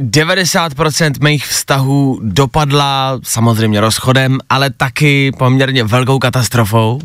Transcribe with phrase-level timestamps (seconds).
[0.00, 7.00] 90% mých vztahů dopadla samozřejmě rozchodem, ale taky poměrně velkou katastrofou.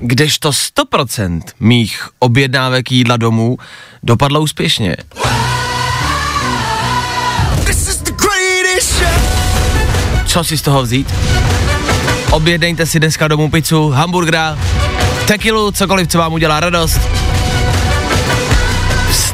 [0.00, 3.58] Kdežto 100% mých objednávek jídla domů
[4.02, 4.96] dopadlo úspěšně.
[10.26, 11.14] Co si z toho vzít?
[12.30, 14.58] Objednejte si dneska domů pizzu, hamburgera,
[15.26, 17.00] tekilu, cokoliv, co vám udělá radost.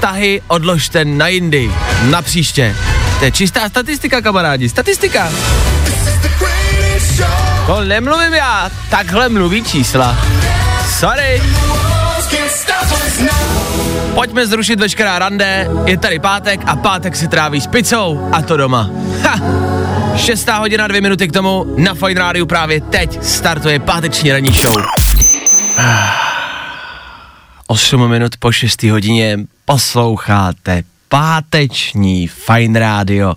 [0.06, 1.70] Vztahy odložte na jindy,
[2.10, 2.76] na příště.
[3.18, 5.32] To je čistá statistika, kamarádi, statistika.
[7.66, 10.16] To nemluvím já, takhle mluví čísla.
[10.98, 11.42] Sorry.
[14.14, 18.56] Pojďme zrušit veškerá rande, je tady pátek a pátek si tráví s pizzou a to
[18.56, 18.90] doma.
[19.22, 19.40] Ha!
[20.16, 24.82] Šestá hodina, dvě minuty k tomu, na Fine Rádiu právě teď startuje páteční ranní show.
[27.66, 33.34] 8 minut po 6 hodině posloucháte páteční Fine Radio.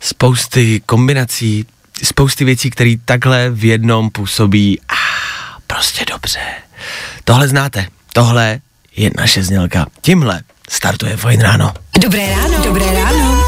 [0.00, 1.66] Spousty kombinací,
[2.02, 4.94] spousty věcí, které takhle v jednom působí a
[5.66, 6.40] prostě dobře.
[7.24, 8.60] Tohle znáte, tohle
[8.96, 9.86] je naše znělka.
[10.00, 11.74] Tímhle startuje Fine Ráno.
[12.00, 12.64] Dobré ráno.
[12.64, 13.44] Dobré ráno.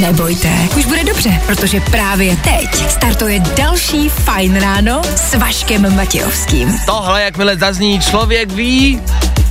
[0.00, 6.78] Nebojte, už bude dobře, protože právě teď startuje další Fajn ráno s Vaškem Matějovským.
[6.86, 9.00] Tohle, jakmile zazní, člověk ví,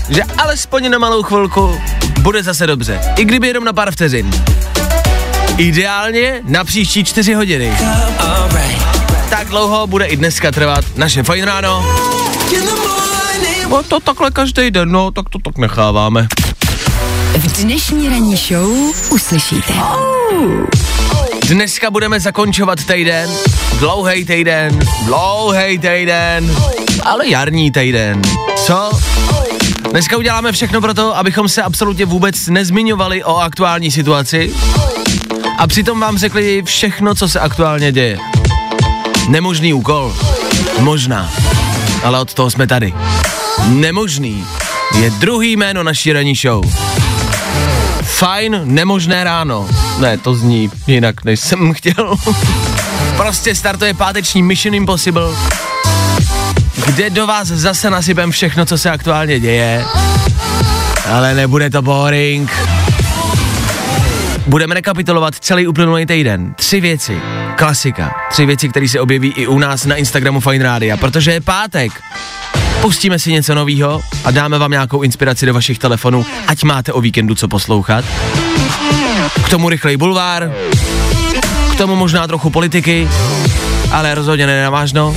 [0.10, 1.82] že alespoň na malou chvilku
[2.20, 3.02] bude zase dobře.
[3.18, 4.32] I kdyby jenom na pár vteřin.
[5.58, 7.74] Ideálně na příští čtyři hodiny.
[9.30, 11.86] Tak dlouho bude i dneska trvat naše fajn ráno.
[13.70, 16.28] No to takhle každý den, no, tak to tak necháváme.
[17.38, 18.70] V dnešní ranní show
[19.10, 19.74] uslyšíte.
[21.48, 23.30] Dneska budeme zakončovat týden,
[23.80, 26.56] dlouhý týden, dlouhý týden,
[27.04, 28.22] ale jarní týden.
[28.56, 28.92] Co?
[29.92, 34.54] Dneska uděláme všechno pro to, abychom se absolutně vůbec nezmiňovali o aktuální situaci
[35.58, 38.18] a přitom vám řekli všechno, co se aktuálně děje.
[39.30, 40.16] Nemožný úkol.
[40.80, 41.32] Možná.
[42.04, 42.94] Ale od toho jsme tady.
[43.68, 44.46] Nemožný
[45.00, 46.64] je druhý jméno naší ranní show.
[48.18, 49.68] Fajn, nemožné ráno.
[50.00, 52.16] Ne, to zní jinak, než jsem chtěl.
[53.18, 55.30] prostě startuje páteční Mission Impossible,
[56.86, 59.86] kde do vás zase nasypem všechno, co se aktuálně děje.
[61.12, 62.52] Ale nebude to boring.
[64.48, 66.54] Budeme rekapitulovat celý uplynulý týden.
[66.54, 67.22] Tři věci.
[67.56, 68.16] Klasika.
[68.32, 71.92] Tři věci, které se objeví i u nás na Instagramu Fine Radio, protože je pátek.
[72.82, 77.02] Pustíme si něco novýho a dáme vám nějakou inspiraci do vašich telefonů, ať máte o
[77.02, 78.06] víkendu co poslouchat.
[79.46, 80.52] K tomu rychlej bulvár,
[81.72, 83.10] k tomu možná trochu politiky,
[83.92, 85.16] ale rozhodně nenavážno.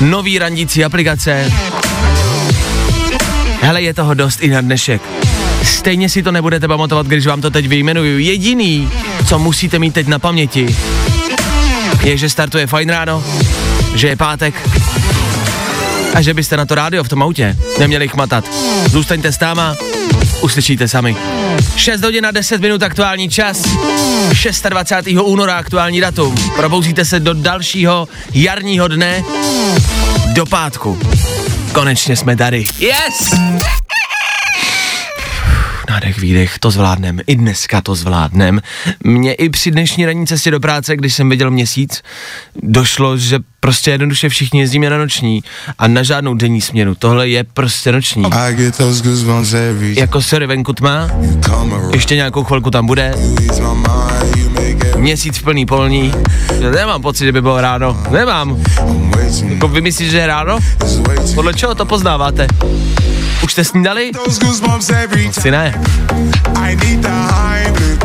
[0.00, 1.52] Nový randící aplikace.
[3.60, 5.02] Hele, je toho dost i na dnešek.
[5.62, 8.18] Stejně si to nebudete pamatovat, když vám to teď vyjmenuju.
[8.18, 8.90] Jediný,
[9.28, 10.76] co musíte mít teď na paměti,
[12.02, 13.24] je, že startuje fajn ráno,
[13.94, 14.68] že je pátek
[16.16, 18.44] a že byste na to rádio v tom autě neměli chmatat.
[18.90, 19.76] Zůstaňte s náma,
[20.40, 21.16] uslyšíte sami.
[21.76, 23.62] 6 hodin a 10 minut aktuální čas,
[24.68, 25.18] 26.
[25.22, 26.34] února aktuální datum.
[26.56, 29.24] Probouzíte se do dalšího jarního dne,
[30.32, 30.98] do pátku.
[31.72, 32.64] Konečně jsme tady.
[32.78, 33.34] Yes!
[35.96, 37.20] Nádech, výdech, to zvládnem.
[37.26, 38.60] I dneska to zvládnem.
[39.04, 42.02] Mně i při dnešní ranní cestě do práce, když jsem viděl měsíc,
[42.62, 45.42] došlo, že prostě jednoduše všichni jezdíme na noční
[45.78, 46.94] a na žádnou denní směnu.
[46.94, 48.24] Tohle je prostě noční.
[49.98, 51.10] Jako sorry, venku tma,
[51.92, 53.14] ještě nějakou chvilku tam bude,
[54.96, 56.12] měsíc plný polní.
[56.60, 58.02] Já nemám pocit, že by bylo ráno.
[58.10, 58.62] Nemám.
[59.48, 60.58] Jako vy myslíte, že je ráno?
[61.34, 62.46] Podle čeho to poznáváte?
[63.46, 64.10] Už jste snídali?
[64.24, 65.80] Those goosebumps every Si ne.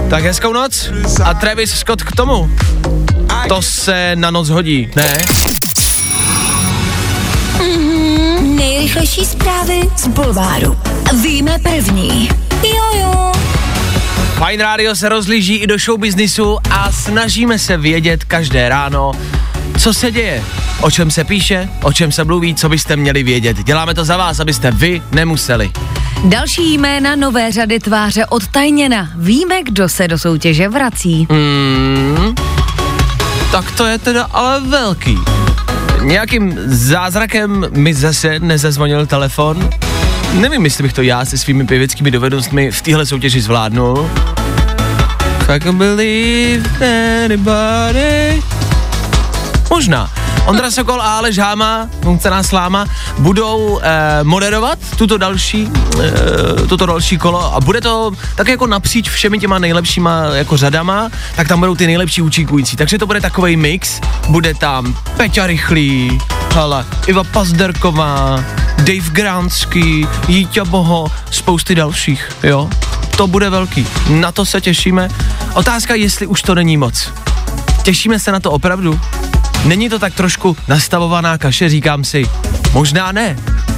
[0.09, 0.89] Tak hezkou noc
[1.23, 2.51] a Travis Scott k tomu.
[3.47, 5.17] To se na noc hodí, ne?
[8.41, 10.77] Nejrychlejší zprávy z Bulváru.
[11.21, 12.29] Víme první.
[12.63, 13.31] Jojo.
[14.45, 19.11] Fine Radio se rozlíží i do show businessu a snažíme se vědět každé ráno,
[19.81, 20.43] co se děje,
[20.81, 23.57] o čem se píše, o čem se mluví, co byste měli vědět.
[23.63, 25.71] Děláme to za vás, abyste vy nemuseli.
[26.23, 29.09] Další jména nové řady tváře odtajněna.
[29.15, 31.27] Víme, kdo se do soutěže vrací.
[31.29, 32.35] Hmm,
[33.51, 35.17] tak to je teda ale velký.
[36.01, 39.69] Nějakým zázrakem mi zase nezazvonil telefon.
[40.33, 44.09] Nevím, jestli bych to já se svými pěveckými dovednostmi v téhle soutěži zvládnul.
[45.49, 46.69] I can believe
[47.25, 48.60] anybody.
[49.71, 50.11] Možná.
[50.45, 51.89] Ondra Sokol a Aleš Háma,
[52.19, 52.85] Cená Sláma,
[53.17, 55.69] budou eh, moderovat tuto další,
[56.03, 61.09] eh, tuto další kolo a bude to tak jako napříč všemi těma nejlepšíma jako řadama,
[61.35, 62.75] tak tam budou ty nejlepší účinkující.
[62.75, 66.19] Takže to bude takový mix, bude tam Peťa Rychlý,
[66.53, 68.43] hala, Iva Pazderková,
[68.77, 72.69] Dave Gránský, Jíťa Boho, spousty dalších, jo.
[73.17, 75.09] To bude velký, na to se těšíme.
[75.53, 77.09] Otázka, jestli už to není moc.
[77.83, 78.99] Těšíme se na to opravdu?
[79.65, 82.25] Není to tak trošku nastavovaná kaše, říkám si,
[82.73, 83.37] možná ne.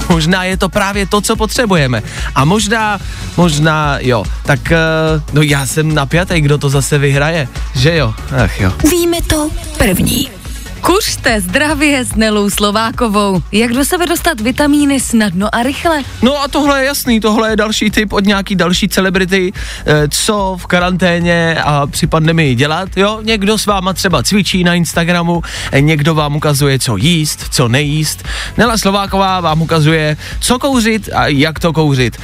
[0.10, 2.04] Možná je to právě to, co potřebujeme.
[2.36, 3.00] A možná,
[3.38, 4.24] možná jo.
[4.46, 7.48] Tak, uh, no já jsem napjatý, kdo to zase vyhraje.
[7.76, 8.14] Že jo?
[8.44, 8.74] Ach jo.
[8.92, 10.43] Víme to první.
[10.86, 13.42] Kuřte zdravě s Nelou Slovákovou.
[13.52, 16.02] Jak do sebe dostat vitamíny snadno a rychle?
[16.22, 19.54] No a tohle je jasný, tohle je další tip od nějaký další celebrity,
[19.86, 23.20] eh, co v karanténě a při pandemii dělat, jo?
[23.24, 25.42] Někdo s váma třeba cvičí na Instagramu,
[25.80, 28.24] někdo vám ukazuje, co jíst, co nejíst.
[28.58, 32.18] Nela Slováková vám ukazuje, co kouřit a jak to kouřit.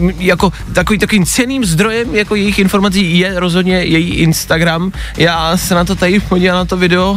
[0.00, 4.92] Uh, jako takový, takovým ceným zdrojem jako jejich informací je rozhodně její Instagram.
[5.16, 7.07] Já se na to tady podívám na to video,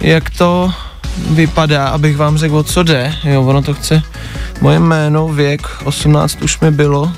[0.00, 0.72] jak to
[1.30, 3.14] vypadá, abych vám řekl, o co jde.
[3.24, 4.02] Jo, ono to chce
[4.60, 7.12] moje jméno, věk, 18 už mi bylo.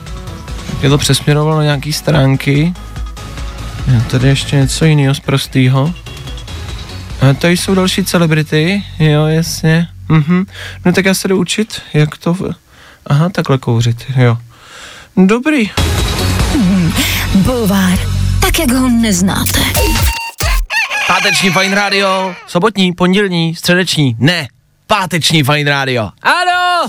[0.82, 2.74] Je to přesměrovalo na nějaký stránky.
[3.94, 5.94] Jo, tady ještě něco jiného z prostýho.
[7.20, 9.88] A tady jsou další celebrity, jo, jasně.
[10.08, 10.46] Mhm.
[10.84, 12.34] No tak já se jdu učit, jak to...
[12.34, 12.54] V...
[13.06, 14.38] Aha, takhle kouřit, jo.
[15.16, 15.70] Dobrý.
[17.34, 17.98] Bulvár,
[18.40, 19.60] tak jak ho neznáte.
[21.06, 24.48] Páteční Fine Radio, sobotní, pondělní, středeční, ne,
[24.86, 26.10] páteční Fine Radio.
[26.22, 26.88] Ano!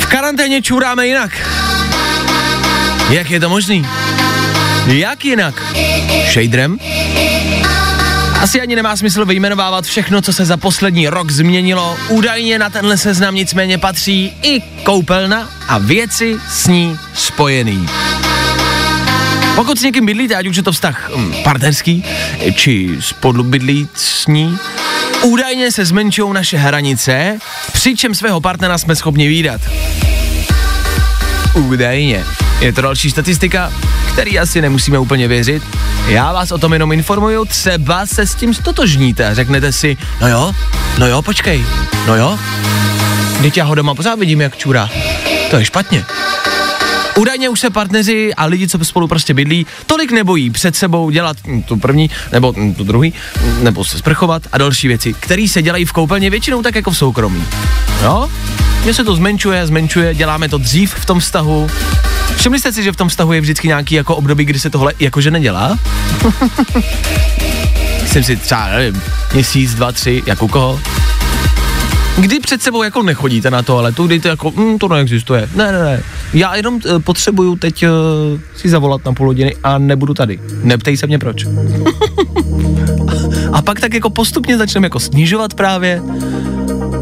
[0.00, 1.30] V karanténě čůráme jinak.
[3.10, 3.86] Jak je to možný?
[4.86, 5.62] Jak jinak?
[6.32, 6.78] Shaderem?
[8.40, 11.98] Asi ani nemá smysl vyjmenovávat všechno, co se za poslední rok změnilo.
[12.08, 17.88] Údajně na tenhle seznam nicméně patří i koupelna a věci s ní spojený.
[19.56, 22.04] Pokud s někým bydlíte, ať už je to vztah hm, partnerský,
[22.54, 24.58] či spolubydlí s ní,
[25.22, 27.38] údajně se zmenšují naše hranice,
[27.72, 29.60] přičem svého partnera jsme schopni výdat.
[31.54, 32.24] Údajně.
[32.60, 33.72] Je to další statistika,
[34.12, 35.62] který asi nemusíme úplně věřit.
[36.08, 40.28] Já vás o tom jenom informuju, třeba se s tím stotožníte a řeknete si, no
[40.28, 40.52] jo,
[40.98, 41.64] no jo, počkej,
[42.06, 42.38] no jo,
[43.42, 44.90] teď já ho doma pořád vidím, jak čůra.
[45.50, 46.04] To je špatně.
[47.18, 51.36] Údajně už se partneři a lidi, co spolu prostě bydlí, tolik nebojí před sebou dělat
[51.46, 55.48] hm, tu první, nebo hm, tu druhý, hm, nebo se sprchovat a další věci, které
[55.48, 57.44] se dělají v koupelně většinou tak jako v soukromí.
[58.02, 58.30] Jo?
[58.84, 61.70] Mně se to zmenšuje, zmenšuje, děláme to dřív v tom vztahu.
[62.36, 64.92] Všimli jste si, že v tom vztahu je vždycky nějaký jako období, kdy se tohle
[65.00, 65.78] jakože nedělá?
[68.06, 69.02] Jsem si třeba, nevím,
[69.32, 70.80] měsíc, dva, tři, jak u koho?
[72.20, 75.48] Kdy před sebou jako nechodíte na toaletu, kdy to jako, mm, to neexistuje.
[75.54, 76.02] Ne, ne, ne.
[76.34, 77.90] Já jenom uh, potřebuju teď uh,
[78.56, 80.40] si zavolat na půl hodiny a nebudu tady.
[80.62, 81.46] Neptej se mě proč.
[83.52, 86.02] a pak tak jako postupně začneme jako snižovat právě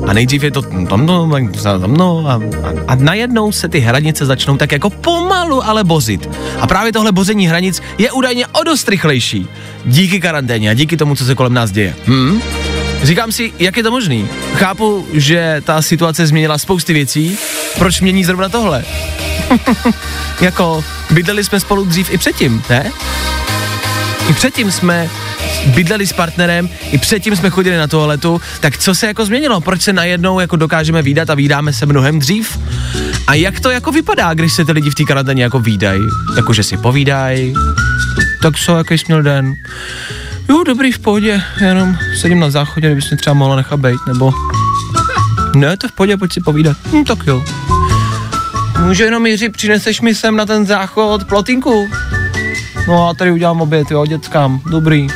[0.06, 1.30] a nejdřív je to tam no,
[1.73, 6.28] tam no a, a, a najednou se ty hranice začnou tak jako pomalu ale bozit.
[6.61, 9.49] A právě tohle bození hranic je údajně o dost rychlejší.
[9.85, 11.94] Díky karanténě a díky tomu, co se kolem nás děje.
[12.06, 12.40] Hm?
[13.04, 14.28] Říkám si, jak je to možný?
[14.54, 17.38] Chápu, že ta situace změnila spousty věcí,
[17.78, 18.84] proč mění zrovna tohle?
[20.40, 22.92] jako, bydleli jsme spolu dřív i předtím, ne?
[24.30, 25.11] I předtím jsme
[25.66, 29.61] bydleli s partnerem, i předtím jsme chodili na toaletu, tak co se jako změnilo?
[29.61, 32.58] Proč se najednou jako dokážeme výdat a výdáme se mnohem dřív?
[33.26, 36.02] A jak to jako vypadá, když se ty lidi v té karanténě jako výdají?
[36.37, 37.54] Jakože si povídají?
[38.42, 39.54] Tak co, jaký jsi měl den?
[40.48, 44.32] Jo, dobrý, v pohodě, jenom sedím na záchodě, kdybys mě třeba mohla nechat bejt, nebo...
[45.54, 46.76] Ne, to v pohodě, pojď si povídat.
[46.92, 47.44] Hm, tak jo.
[48.80, 51.88] Může jenom Jiří, přineseš mi sem na ten záchod plotinku?
[52.88, 55.06] No a tady udělám oběd, jo, dětskám, dobrý.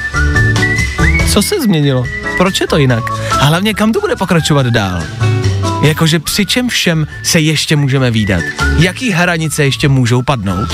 [1.33, 2.05] Co se změnilo?
[2.37, 3.05] Proč je to jinak?
[3.41, 5.03] A hlavně kam to bude pokračovat dál?
[5.83, 8.43] Jakože při čem všem se ještě můžeme výdat?
[8.79, 10.69] Jaký hranice ještě můžou padnout?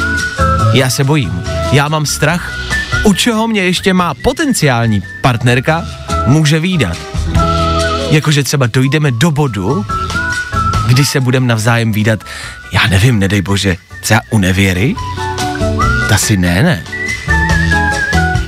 [0.73, 1.43] Já se bojím.
[1.73, 2.59] Já mám strach,
[3.05, 5.85] u čeho mě ještě má potenciální partnerka
[6.27, 6.97] může výdat.
[8.11, 9.87] Jakože třeba dojdeme do bodu,
[10.87, 12.25] kdy se budeme navzájem výdat,
[12.73, 14.95] já nevím, nedej bože, třeba u nevěry?
[16.09, 16.85] Ta si ne, ne.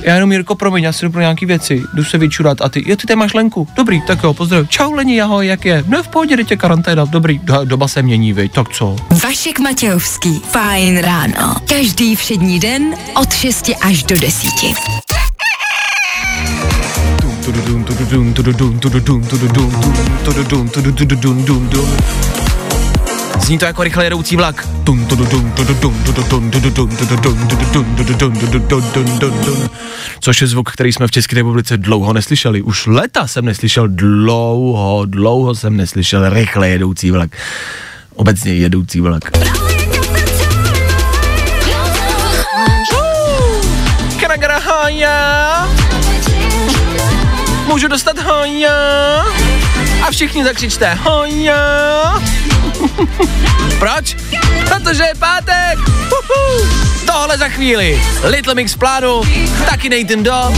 [0.07, 2.89] Já jenom, Jirko, promiň, já si jdu pro nějaký věci, jdu se vyčurat a ty,
[2.89, 4.69] jo, ty tady máš Lenku, dobrý, tak jo, pozdrav.
[4.69, 5.83] Čau Leni, ahoj, jak je?
[5.87, 8.95] No v pohodě, tě karanténa, dobrý, do, doba se mění, viď, tak co?
[9.23, 10.41] Vašek Matějovský.
[10.51, 11.55] Fajn ráno.
[11.69, 14.49] Každý všední den od 6 až do 10.
[23.47, 24.67] Zní to jako rychle jedoucí vlak.
[30.19, 32.61] Což je zvuk, který jsme v České republice dlouho neslyšeli.
[32.61, 37.29] Už leta jsem neslyšel dlouho, dlouho jsem neslyšel rychle jedoucí vlak.
[38.15, 39.37] Obecně jedoucí vlak.
[47.67, 49.25] Můžu dostat hoja.
[50.07, 52.21] A všichni zakřičte hoja.
[53.79, 54.15] Proč?
[54.67, 55.79] Protože je pátek.
[55.87, 56.67] Uhu.
[57.05, 58.01] Tohle za chvíli.
[58.23, 59.21] Little Mix plánu,
[59.65, 60.53] taky Nathan Do.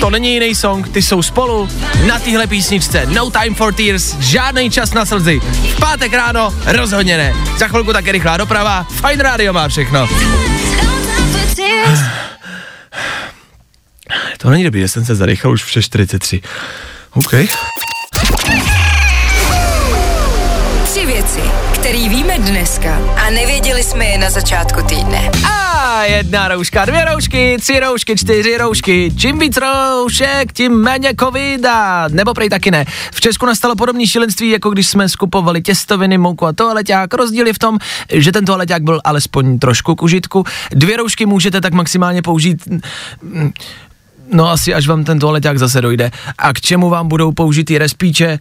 [0.00, 1.68] To není jiný song, ty jsou spolu
[2.06, 3.06] na téhle písničce.
[3.06, 5.40] No time for tears, žádný čas na slzy.
[5.76, 7.34] V pátek ráno rozhodně ne.
[7.58, 10.08] Za chvilku také rychlá doprava, Fine Radio má všechno.
[14.38, 16.42] To není dobrý, že jsem se zadechal už v 6.43.
[17.14, 17.34] OK.
[22.46, 25.30] Dneska a nevěděli jsme je na začátku týdne.
[25.50, 29.12] A jedna rouška, dvě roušky, tři roušky, čtyři roušky.
[29.16, 32.08] Čím víc roušek, tím méně covida.
[32.08, 32.84] Nebo prej taky ne.
[33.14, 37.14] V Česku nastalo podobné šílenství, jako když jsme skupovali těstoviny, mouku a toaleťák.
[37.14, 37.78] Rozdíl je v tom,
[38.12, 40.44] že ten toaleťák byl alespoň trošku k užitku.
[40.70, 42.68] Dvě roušky můžete tak maximálně použít
[44.32, 46.10] No asi až vám ten toaleťák zase dojde.
[46.38, 48.38] A k čemu vám budou použitý respíče?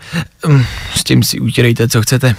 [0.48, 0.64] Mm,
[0.96, 2.36] S tím si utírejte, co chcete.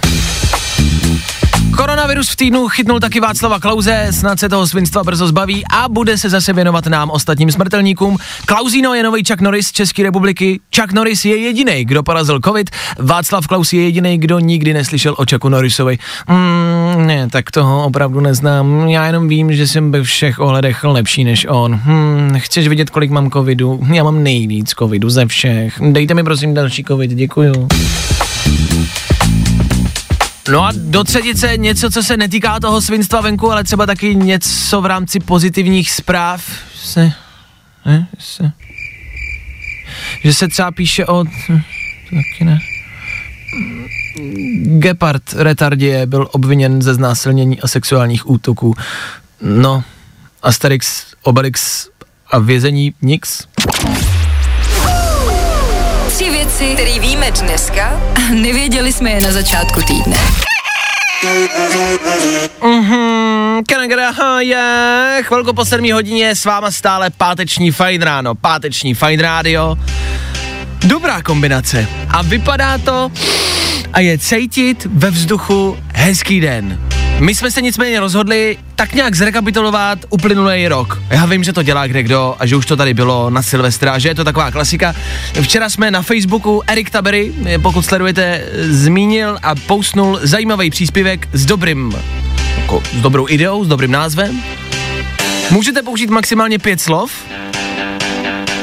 [1.75, 6.17] Koronavirus v týdnu chytnul taky Václava Klauze, snad se toho svinstva brzo zbaví a bude
[6.17, 8.17] se zase věnovat nám ostatním smrtelníkům.
[8.45, 10.59] Klausino je nový Chuck Norris z České republiky.
[10.79, 12.69] Chuck Norris je jediný, kdo porazil covid.
[12.99, 15.97] Václav Klaus je jediný, kdo nikdy neslyšel o Chucku Norrisovi.
[16.29, 18.87] Mm, ne, tak toho opravdu neznám.
[18.87, 21.73] Já jenom vím, že jsem ve všech ohledech lepší než on.
[21.73, 23.79] Hmm, chceš vidět, kolik mám covidu?
[23.93, 25.79] Já mám nejvíc covidu ze všech.
[25.91, 27.67] Dejte mi prosím další covid, děkuju.
[30.51, 34.81] No a do třetice něco, co se netýká toho svinstva venku, ale třeba taky něco
[34.81, 36.43] v rámci pozitivních zpráv.
[36.75, 37.11] Se,
[37.85, 38.51] ne, se,
[40.23, 42.59] že se třeba píše o, taky ne.
[44.79, 48.75] Gepard retardie byl obviněn ze znásilnění a sexuálních útoků.
[49.41, 49.83] No,
[50.43, 51.89] Asterix, Obelix
[52.31, 53.47] a vězení Nix.
[56.59, 60.17] Věci, které víme dneska a nevěděli jsme je na začátku týdne.
[62.63, 63.63] Mhm,
[64.39, 69.75] je, chvilku po 7 hodině s váma stále páteční fajn ráno, páteční fajn rádio.
[70.83, 71.87] Dobrá kombinace.
[72.09, 73.11] A vypadá to
[73.93, 76.79] a je cítit ve vzduchu hezký den.
[77.19, 81.01] My jsme se nicméně rozhodli tak nějak zrekapitulovat uplynulý rok.
[81.09, 83.99] Já vím, že to dělá kde kdo a že už to tady bylo na Silvestra,
[83.99, 84.95] že je to taková klasika.
[85.41, 91.95] Včera jsme na Facebooku Erik Tabery, pokud sledujete, zmínil a postnul zajímavý příspěvek s dobrým,
[92.57, 94.43] jako s dobrou ideou, s dobrým názvem.
[95.51, 97.11] Můžete použít maximálně pět slov,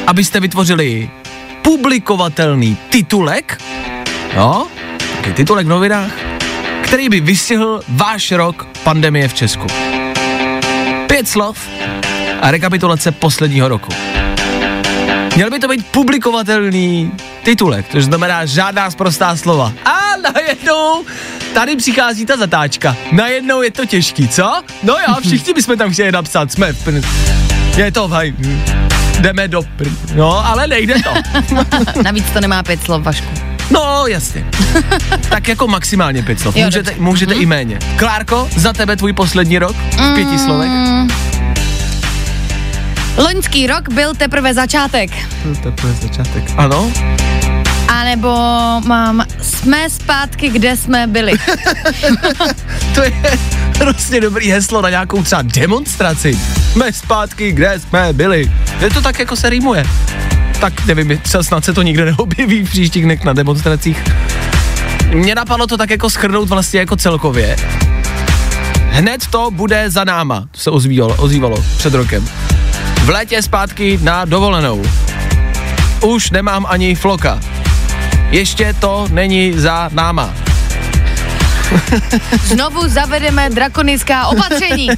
[0.07, 1.11] abyste vytvořili
[1.63, 3.63] publikovatelný titulek,
[4.37, 4.67] jo,
[5.35, 6.34] titulek v novinách,
[6.85, 9.67] který by vystihl váš rok pandemie v Česku.
[11.07, 11.69] Pět slov
[12.41, 13.93] a rekapitulace posledního roku.
[15.37, 17.13] Měl by to být publikovatelný
[17.43, 19.73] titulek, což znamená žádná zprostá slova.
[19.85, 21.05] A najednou
[21.55, 22.97] tady přichází ta zatáčka.
[23.13, 24.63] Najednou je to těžký, co?
[24.83, 27.01] No jo, všichni bychom tam chtěli napsat, jsme v pr...
[27.77, 28.35] Je to haj,
[29.21, 29.87] jdeme do pr...
[30.15, 31.43] No, ale nejde to.
[32.03, 33.54] Navíc to nemá pět slov, Vašku.
[33.71, 34.45] No, jasně.
[35.29, 36.57] tak jako maximálně pět slov.
[36.57, 37.03] Jo, Můžete, dobře.
[37.05, 37.79] můžete i méně.
[37.97, 40.71] Klárko, za tebe tvůj poslední rok v pěti slovech?
[43.17, 45.11] Loňský rok byl teprve začátek.
[45.81, 46.45] To je začátek.
[46.57, 46.93] Ano?
[47.89, 48.29] A nebo
[48.87, 51.33] mám, jsme zpátky, kde jsme byli.
[52.95, 53.13] To je
[53.81, 56.39] hrozně dobrý heslo na nějakou třeba demonstraci.
[56.73, 58.53] Jsme zpátky, kde jsme byli.
[58.81, 59.85] Je to tak, jako se rýmuje.
[60.61, 64.05] Tak nevím, třeba snad se to nikde neobjeví v příštích dnech na demonstracích.
[65.15, 67.57] Mně napadlo to tak jako schrnout vlastně jako celkově.
[68.91, 72.29] Hned to bude za náma, se ozvívalo, ozvívalo před rokem.
[73.05, 74.83] V létě zpátky na dovolenou.
[76.01, 77.41] Už nemám ani floka.
[78.31, 80.35] Ještě to není za náma.
[82.45, 84.89] Znovu zavedeme drakonická opatření.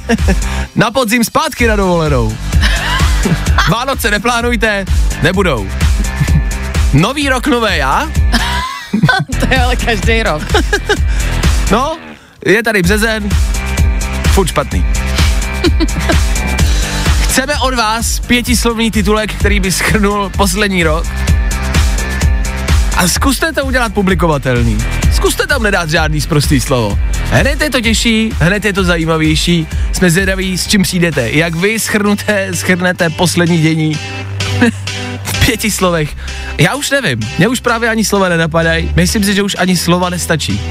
[0.75, 2.37] Na podzim zpátky na dovolenou.
[3.69, 4.85] Vánoce neplánujte,
[5.21, 5.67] nebudou.
[6.93, 8.11] Nový rok, nové já?
[9.39, 10.41] to je ale každý rok.
[11.71, 11.97] No,
[12.45, 13.29] je tady březen,
[14.27, 14.85] furt špatný.
[17.23, 21.05] Chceme od vás pětislovný titulek, který by schrnul poslední rok.
[22.97, 24.77] A zkuste to udělat publikovatelný.
[25.13, 26.99] Zkuste tam nedat žádný zprostý slovo.
[27.23, 29.67] Hned je to těžší, hned je to zajímavější.
[29.91, 31.29] Jsme zvědaví, s čím přijdete.
[31.31, 33.93] Jak vy schrnuté, schrnete poslední dění
[35.23, 36.15] v pěti slovech.
[36.57, 38.91] Já už nevím, mě už právě ani slova nenapadají.
[38.95, 40.61] Myslím si, že už ani slova nestačí.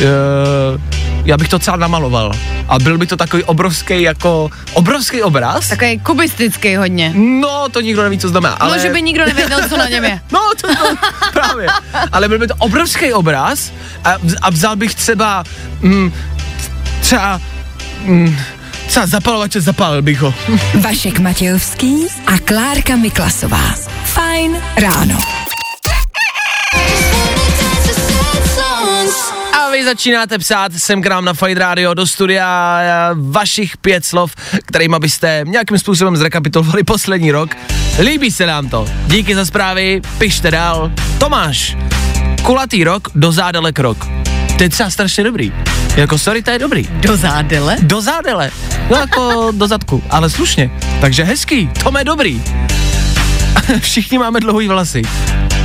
[0.00, 0.80] Uh,
[1.24, 2.32] já bych to celá namaloval.
[2.68, 5.68] A byl by to takový obrovský jako, obrovský obraz.
[5.68, 7.12] Takový kubistický hodně.
[7.16, 8.54] No, to nikdo neví, co znamená.
[8.54, 8.70] Ale...
[8.70, 8.76] Ale...
[8.76, 10.20] No, že by nikdo nevěděl, co na něm je.
[10.32, 10.84] No, to, to
[11.66, 12.08] právě.
[12.12, 13.72] Ale byl by to obrovský obraz
[14.04, 15.44] a, a vzal bych třeba,
[15.80, 16.12] mm,
[17.00, 17.40] třeba,
[18.04, 18.36] mm,
[18.86, 20.34] třeba zapalovače, zapálil bych ho.
[20.80, 23.74] Vašek Matějovský a Klárka Miklasová.
[24.04, 25.18] Fajn ráno.
[29.52, 34.04] A vy začínáte psát sem k nám na Fight Radio do studia eh, vašich pět
[34.04, 34.34] slov,
[34.66, 37.56] kterými byste nějakým způsobem zrekapitulovali poslední rok.
[37.98, 38.86] Líbí se nám to.
[39.06, 40.90] Díky za zprávy, pište dál.
[41.18, 41.76] Tomáš,
[42.42, 44.08] kulatý rok, do zádelek rok.
[44.56, 45.52] To je třeba strašně dobrý.
[45.96, 46.88] Jako sorry, to je dobrý.
[46.90, 47.76] Do zádele?
[47.82, 48.50] Do zádele.
[48.90, 50.70] No jako do zadku, ale slušně.
[51.00, 52.42] Takže hezký, to je dobrý.
[53.80, 55.02] Všichni máme dlouhý vlasy.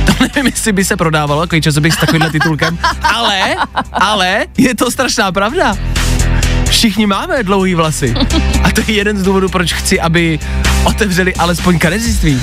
[0.06, 3.56] To nevím, jestli by se prodávalo, takový časopis s takovýmhle titulkem, ale,
[3.92, 5.76] ale je to strašná pravda.
[6.68, 8.14] Všichni máme dlouhý vlasy.
[8.62, 10.38] A to je jeden z důvodů, proč chci, aby
[10.84, 12.42] otevřeli alespoň kaneziství.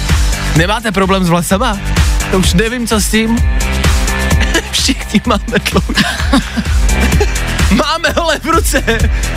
[0.55, 1.79] Nemáte problém s vlasama?
[2.31, 3.37] To už nevím, co s tím.
[4.71, 6.03] Všichni máme dlouhý.
[7.75, 8.83] Máme hole v ruce.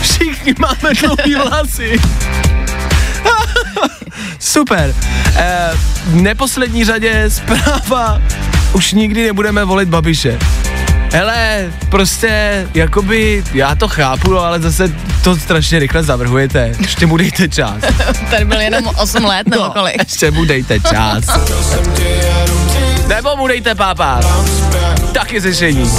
[0.00, 2.00] Všichni máme dlouhý vlasy.
[4.38, 4.94] Super.
[5.36, 5.70] E,
[6.04, 8.22] v neposlední řadě zpráva.
[8.72, 10.38] Už nikdy nebudeme volit Babiše.
[11.12, 14.92] Hele, prostě, jakoby, já to chápu, ale zase
[15.24, 16.72] to strašně rychle zavrhujete.
[16.78, 17.74] Ještě mu dejte čas.
[18.30, 19.98] Tady byl jenom 8 let nebo kolik.
[19.98, 21.24] ještě mu dejte čas.
[23.08, 24.20] Nebo mu dejte pápa.
[25.12, 25.90] Taky řešení.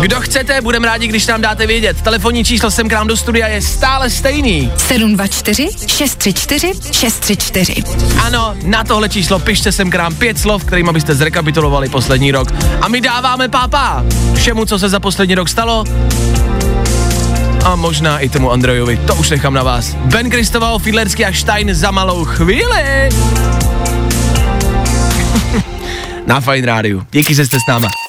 [0.00, 2.02] Kdo chcete, budeme rádi, když nám dáte vědět.
[2.02, 4.72] Telefonní číslo sem k nám do studia je stále stejný.
[4.76, 7.82] 724 634 634.
[8.22, 12.48] Ano, na tohle číslo pište sem k nám pět slov, kterým byste zrekapitulovali poslední rok.
[12.80, 15.84] A my dáváme pápa všemu, co se za poslední rok stalo.
[17.64, 19.94] A možná i tomu Andrejovi, to už nechám na vás.
[19.94, 23.08] Ben Kristoval, Fiedlerský a Stein za malou chvíli.
[26.26, 27.06] na Fine Rádiu.
[27.12, 28.01] Díky, že jste s náma.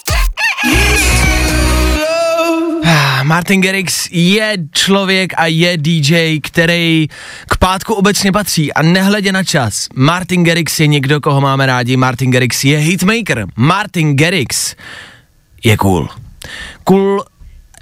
[3.23, 7.07] Martin Garrix je člověk a je DJ, který
[7.49, 9.87] k pátku obecně patří a nehledě na čas.
[9.95, 11.97] Martin Garrix je někdo, koho máme rádi.
[11.97, 13.45] Martin Garrix je hitmaker.
[13.55, 14.75] Martin Garrix
[15.63, 16.09] je cool.
[16.83, 17.23] Cool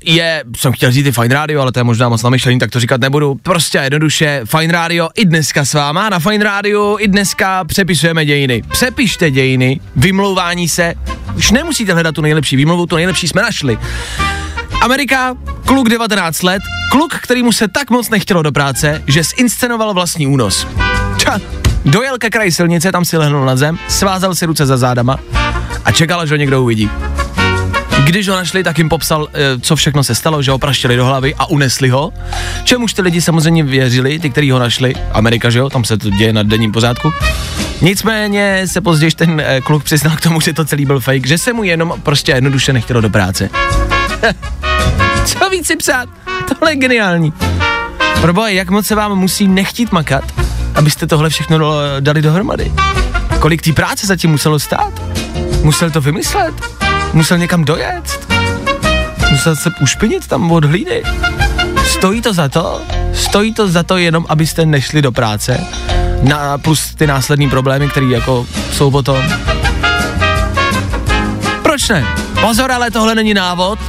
[0.05, 2.79] je, jsem chtěl říct i Fine Radio, ale to je možná moc namyšlení, tak to
[2.79, 3.35] říkat nebudu.
[3.43, 8.61] Prostě jednoduše, Fine Radio i dneska s váma, na Fine Radio i dneska přepisujeme dějiny.
[8.71, 10.93] Přepište dějiny, vymlouvání se,
[11.35, 13.77] už nemusíte hledat tu nejlepší výmluvu, tu nejlepší jsme našli.
[14.81, 20.27] Amerika, kluk 19 let, kluk, kterýmu se tak moc nechtělo do práce, že zinscenoval vlastní
[20.27, 20.67] únos.
[21.17, 21.39] Ča,
[21.85, 25.19] dojel ke kraji silnice, tam si lehnul na zem, svázal si ruce za zádama
[25.85, 26.89] a čekal, až ho někdo uvidí.
[28.05, 31.05] Když ho našli, tak jim popsal, eh, co všechno se stalo, že ho praštili do
[31.05, 32.13] hlavy a unesli ho.
[32.63, 34.93] Čemuž ty lidi samozřejmě věřili, ty, kteří ho našli.
[35.11, 37.11] Amerika, že jo, tam se to děje na denním pořádku.
[37.81, 41.37] Nicméně se později ten eh, kluk přiznal k tomu, že to celý byl fake, že
[41.37, 43.49] se mu jenom prostě jednoduše nechtělo do práce.
[45.25, 46.09] Co víc si psát?
[46.47, 47.33] Tohle je geniální.
[48.21, 50.23] Proboha, jak moc se vám musí nechtít makat,
[50.75, 51.59] abyste tohle všechno
[51.99, 52.71] dali dohromady?
[53.39, 54.93] Kolik té práce zatím muselo stát?
[55.63, 56.53] Musel to vymyslet?
[57.13, 58.31] Musel někam dojet?
[59.31, 61.03] Musel se ušpinit tam od hlíny?
[61.85, 62.81] Stojí to za to?
[63.13, 65.67] Stojí to za to jenom, abyste nešli do práce?
[66.21, 69.23] Na, plus ty následní problémy, které jako jsou potom.
[71.61, 72.05] Proč ne?
[72.41, 73.79] Pozor, ale tohle není návod.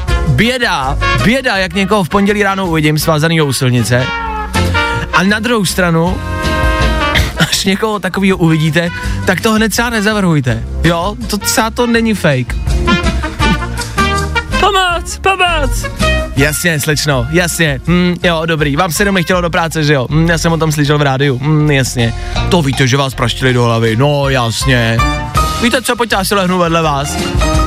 [0.43, 4.07] Běda, běda, jak někoho v pondělí ráno uvidím svázanýho u silnice.
[5.13, 6.19] A na druhou stranu,
[7.39, 8.91] až někoho takového uvidíte,
[9.27, 10.65] tak to hned třeba nezavrhujte.
[10.85, 12.57] Jo, to třeba to není fake.
[14.61, 15.87] Pomoc, pomoc!
[16.37, 20.29] Jasně, slečno, jasně, hm, jo, dobrý, vám se jenom nechtělo do práce, že jo, hm,
[20.29, 22.15] já jsem o tom slyšel v rádiu, hm, jasně,
[22.49, 24.99] to víte, že vás praštili do hlavy, no jasně,
[25.63, 27.17] víte co, pojďte, já si lehnu vedle vás.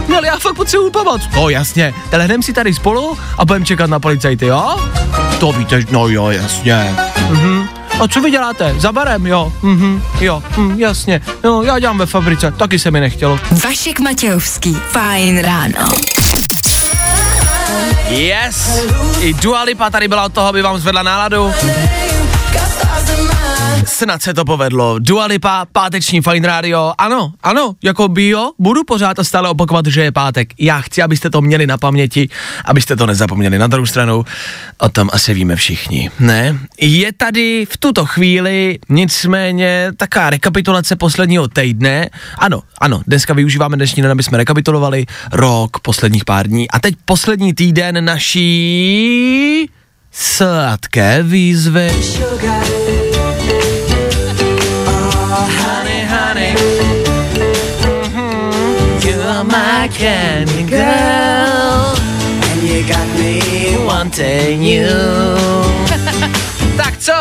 [0.08, 1.22] No ale já fakt potřebuji pomoc.
[1.36, 4.76] No jasně, lehnem si tady spolu a budeme čekat na policajty, jo?
[5.40, 6.96] To víte, no jo, jasně.
[7.30, 7.70] Mhm.
[8.00, 8.76] A co vy děláte?
[8.78, 9.54] Za barem, jo?
[9.62, 11.22] Mhm, jo, hm, jasně.
[11.44, 13.40] No, já dělám ve fabrice, taky se mi nechtělo.
[13.64, 14.78] Vašek Matějovský.
[14.90, 15.90] Fajn ráno.
[18.10, 18.86] Yes!
[19.20, 21.52] I Dua Lipa tady byla od toho, aby vám zvedla náladu.
[23.96, 25.00] Snad se to povedlo.
[25.00, 26.94] Dua Lipa, páteční Fine Radio.
[26.98, 30.50] Ano, ano, jako bio, budu pořád a stále opakovat, že je pátek.
[30.60, 32.30] Já chci, abyste to měli na paměti,
[32.66, 33.58] abyste to nezapomněli.
[33.58, 34.26] Na druhou stranu,
[34.78, 36.60] o tom asi víme všichni, ne?
[36.82, 42.10] Je tady v tuto chvíli nicméně taká rekapitulace posledního týdne.
[42.38, 46.72] Ano, ano, dneska využíváme dnešní den, aby jsme rekapitulovali rok, posledních pár dní.
[46.72, 49.70] A teď poslední týden naší
[50.12, 51.92] sladké výzvy.
[52.56, 52.85] honey,
[59.98, 61.96] candy girl.
[62.52, 64.88] And you got me wanting you.
[66.78, 67.14] tak co?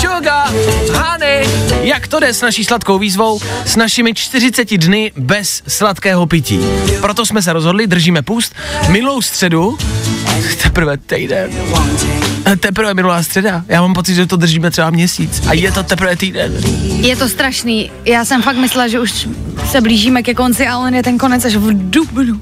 [0.00, 0.48] Sugar,
[0.92, 1.48] honey.
[1.82, 3.40] Jak to jde s naší sladkou výzvou?
[3.64, 6.60] S našimi 40 dny bez sladkého pití.
[7.00, 8.54] Proto jsme se rozhodli, držíme půst.
[8.88, 9.78] Minulou středu,
[10.62, 11.50] teprve týden,
[12.60, 13.64] teprve minulá středa.
[13.68, 15.42] Já mám pocit, že to držíme třeba měsíc.
[15.46, 16.52] A je to teprve týden.
[17.00, 17.90] Je to strašný.
[18.04, 19.28] Já jsem fakt myslela, že už
[19.70, 22.40] se blížíme ke konci, ale on je ten konec až v dubnu.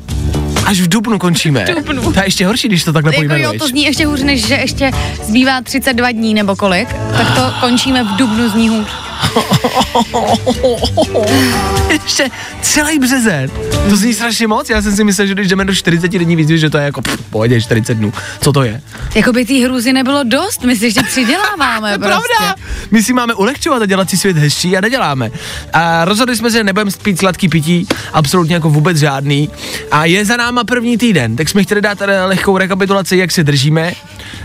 [0.65, 1.65] Až v dubnu končíme.
[1.65, 2.13] V dubnu.
[2.13, 3.59] To je ještě horší, když to takhle Jako jo, pojmenuješ.
[3.59, 4.91] to zní ještě hůř, než že ještě
[5.25, 9.06] zbývá 32 dní nebo kolik, tak to končíme v dubnu zní hůř.
[11.93, 12.29] ještě
[12.63, 13.51] celý březen.
[13.91, 14.71] To zní strašně moc.
[14.71, 17.03] Já jsem si myslel, že když jdeme do 40 dní výzvy, že to je jako
[17.03, 18.13] pff, pohodě 40 dnů.
[18.41, 18.81] Co to je?
[19.15, 22.09] Jako by té hrůzy nebylo dost, my si ještě přiděláváme prostě.
[22.39, 22.55] Pravda.
[22.91, 25.31] My si máme ulehčovat a dělat si svět hezčí a neděláme.
[25.73, 29.51] A rozhodli jsme se, že nebudeme pít sladký pití, absolutně jako vůbec žádný.
[29.91, 33.45] A je za náma první týden, tak jsme chtěli dát tady lehkou rekapitulaci, jak se
[33.45, 33.93] držíme.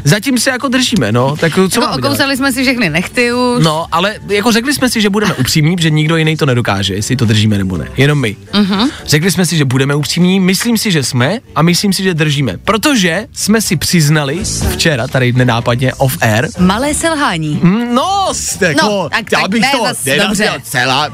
[0.03, 1.35] Zatím se jako držíme, no.
[1.37, 2.09] Tak co Jako máme dělat?
[2.09, 3.63] okousali jsme si všechny nechty už.
[3.63, 7.15] No, ale jako řekli jsme si, že budeme upřímní, že nikdo jiný to nedokáže, jestli
[7.15, 7.87] to držíme nebo ne.
[7.97, 8.35] Jenom my.
[8.53, 8.89] Uh-huh.
[9.05, 12.57] Řekli jsme si, že budeme upřímní, myslím si, že jsme a myslím si, že držíme.
[12.65, 14.39] Protože jsme si přiznali
[14.73, 17.59] včera, tady nenápadně off air, Malé selhání.
[17.63, 20.49] Mm, No, jako, No, tak- já tak bych ne, to zas dobře.
[20.63, 21.09] celá,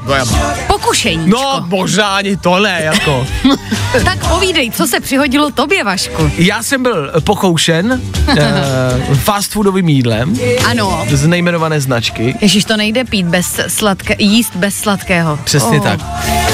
[0.66, 1.22] Pokušení.
[1.30, 3.26] no možná ani to ne, jako.
[4.04, 6.30] Tak povídej, co se přihodilo tobě, Vašku?
[6.38, 11.06] Já jsem byl pokoušen uh, fast foodovým jídlem Ano.
[11.10, 12.34] z nejmenované značky.
[12.40, 15.36] Ježíš, to nejde pít bez sladké, jíst bez sladkého.
[15.44, 16.00] Přesně Oh, tak.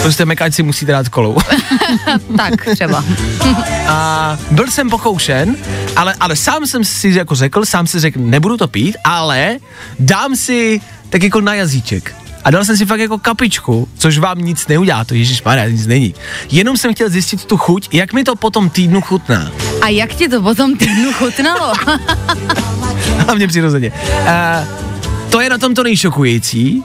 [0.03, 1.39] Prostě mekáč si musí dát kolou.
[2.37, 3.05] Tak třeba.
[3.89, 5.57] A byl jsem pokoušen,
[5.97, 9.57] ale, ale sám jsem si jako řekl, sám si řekl, nebudu to pít, ale
[9.99, 12.15] dám si tak jako na jazyček.
[12.45, 16.15] A dal jsem si fakt jako kapičku, což vám nic neudělá, to Ježíš nic není.
[16.51, 19.51] Jenom jsem chtěl zjistit tu chuť, jak mi to po tom týdnu chutná.
[19.83, 21.73] A jak ti to potom týdnu chutnalo?
[23.27, 23.93] Hlavně přirozeně.
[23.93, 24.84] Uh,
[25.35, 26.85] to je na tom to nejšokující.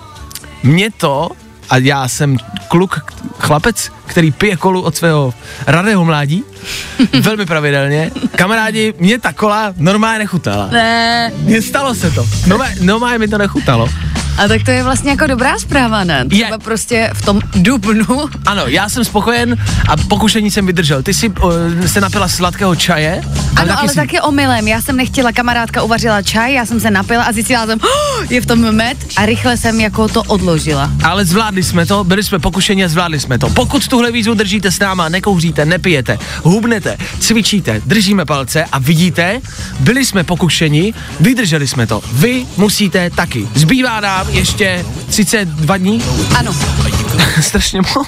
[0.64, 1.30] Mě to,
[1.70, 3.00] a já jsem kluk,
[3.40, 5.34] chlapec, který pije kolu od svého
[5.68, 6.44] radého mládí,
[7.22, 8.12] velmi pravidelně.
[8.36, 10.68] Kamarádi, mě ta kola normálně nechutnala.
[10.68, 11.32] ne.
[11.38, 12.26] Mně stalo se to.
[12.48, 13.90] Normálně, normálně mi to nechutalo.
[14.39, 16.25] A tak to je vlastně jako dobrá zpráva, ne?
[16.25, 16.58] Třeba Je.
[16.58, 18.30] prostě v tom dubnu.
[18.45, 19.58] Ano, já jsem spokojen
[19.89, 21.04] a pokušení jsem vydržel.
[21.04, 21.52] Ty jsi uh,
[21.86, 23.21] se napila sladkého čaje?
[23.56, 24.67] Ano, ale jsi- taky omylem.
[24.67, 28.41] Já jsem nechtěla, kamarádka uvařila čaj, já jsem se napila a zjistila jsem, oh, je
[28.41, 30.91] v tom med a rychle jsem jako to odložila.
[31.04, 33.49] Ale zvládli jsme to, byli jsme pokušeni a zvládli jsme to.
[33.49, 39.41] Pokud tuhle výzvu držíte s náma, nekouříte, nepijete, hubnete, cvičíte, držíme palce a vidíte,
[39.80, 42.02] byli jsme pokušeni, vydrželi jsme to.
[42.13, 43.47] Vy musíte taky.
[43.56, 46.04] Zbývá nám ještě 32 dní,
[46.36, 46.56] Ano,
[47.42, 48.08] strašně moc.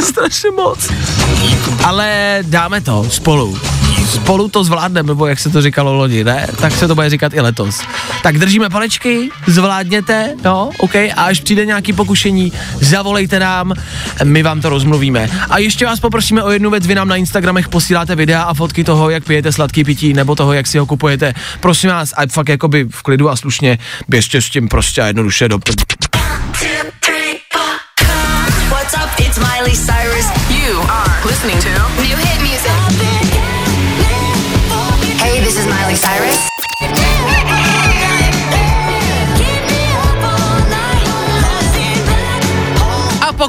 [0.04, 0.88] strašně moc.
[1.84, 3.58] Ale dáme to spolu.
[4.10, 6.46] Spolu to zvládneme, nebo jak se to říkalo loni, ne?
[6.60, 7.80] Tak se to bude říkat i letos.
[8.22, 13.72] Tak držíme palečky, zvládněte, no, OK, a až přijde nějaký pokušení, zavolejte nám,
[14.24, 15.30] my vám to rozmluvíme.
[15.50, 18.84] A ještě vás poprosíme o jednu věc, vy nám na Instagramech posíláte videa a fotky
[18.84, 21.34] toho, jak pijete sladký pití, nebo toho, jak si ho kupujete.
[21.60, 25.48] Prosím vás, a fakt jakoby v klidu a slušně, běžte s tím prostě a jednoduše
[25.48, 25.58] do...
[29.40, 30.26] Miley Cyrus.
[30.50, 31.70] You are listening to
[32.02, 32.29] New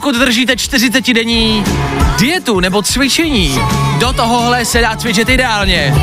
[0.01, 1.63] pokud držíte 40 denní
[2.19, 3.59] dietu nebo cvičení,
[3.99, 5.93] do tohohle se dá cvičit ideálně.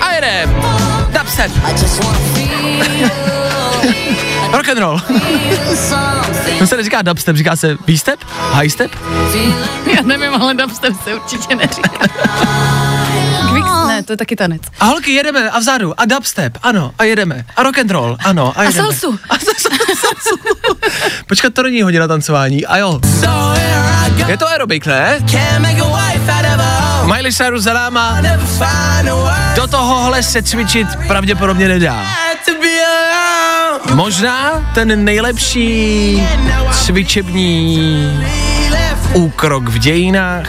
[0.00, 0.64] A jedem.
[1.18, 1.52] Dubstep.
[4.52, 5.00] Rock and roll.
[6.58, 8.20] To se neříká dubstep, říká se V-step?
[8.52, 8.90] High step?
[9.96, 11.90] Já nevím, ale dubstep se určitě neříká.
[13.52, 14.62] Quick, ne, to je taky tanec.
[14.80, 17.44] A holky, jedeme a vzadu a dubstep, ano, a jedeme.
[17.56, 18.82] A rock and roll, ano, a jedeme.
[18.82, 19.18] salsu.
[19.30, 19.68] A salsu.
[20.00, 20.36] salsu.
[21.28, 23.00] Počkat, to není hodina tancování, a jo.
[24.26, 25.18] Je to aerobik, ne?
[27.14, 28.18] Miley Cyrus za náma.
[29.56, 32.06] Do tohohle se cvičit pravděpodobně nedá.
[33.94, 36.22] Možná ten nejlepší
[36.72, 38.20] cvičební
[39.12, 40.48] úkrok v dějinách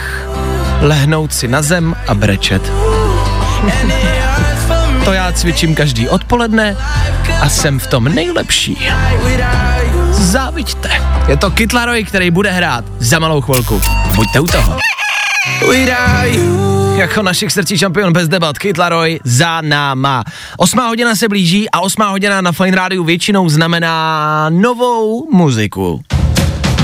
[0.80, 2.72] lehnout si na zem a brečet.
[5.04, 6.76] To já cvičím každý odpoledne
[7.40, 8.88] a jsem v tom nejlepší.
[10.10, 10.90] Záviďte.
[11.28, 13.80] Je to Kytlaroj, který bude hrát za malou chvilku.
[14.14, 14.78] Buďte u toho.
[16.96, 20.24] Jako našich srdcí šampion bez debat, Kytlaroj za náma.
[20.56, 26.02] Osmá hodina se blíží a osmá hodina na Fine Rádiu většinou znamená novou muziku.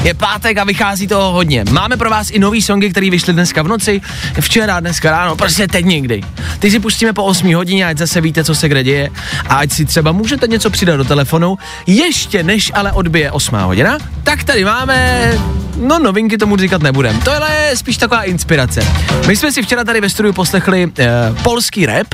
[0.02, 1.64] Je pátek a vychází toho hodně.
[1.70, 4.00] Máme pro vás i nový songy, které vyšly dneska v noci,
[4.40, 6.22] včera, dneska ráno, prostě teď někdy.
[6.58, 9.10] Ty si pustíme po 8 hodině, ať zase víte, co se kde děje
[9.48, 13.98] a ať si třeba můžete něco přidat do telefonu, ještě než ale odbije 8 hodina,
[14.22, 15.32] tak tady máme,
[15.78, 17.20] no novinky tomu říkat nebudem.
[17.20, 18.80] Tohle je spíš taková inspirace.
[19.26, 21.08] My jsme si včera tady ve studiu poslechli eh,
[21.42, 22.06] polský rap,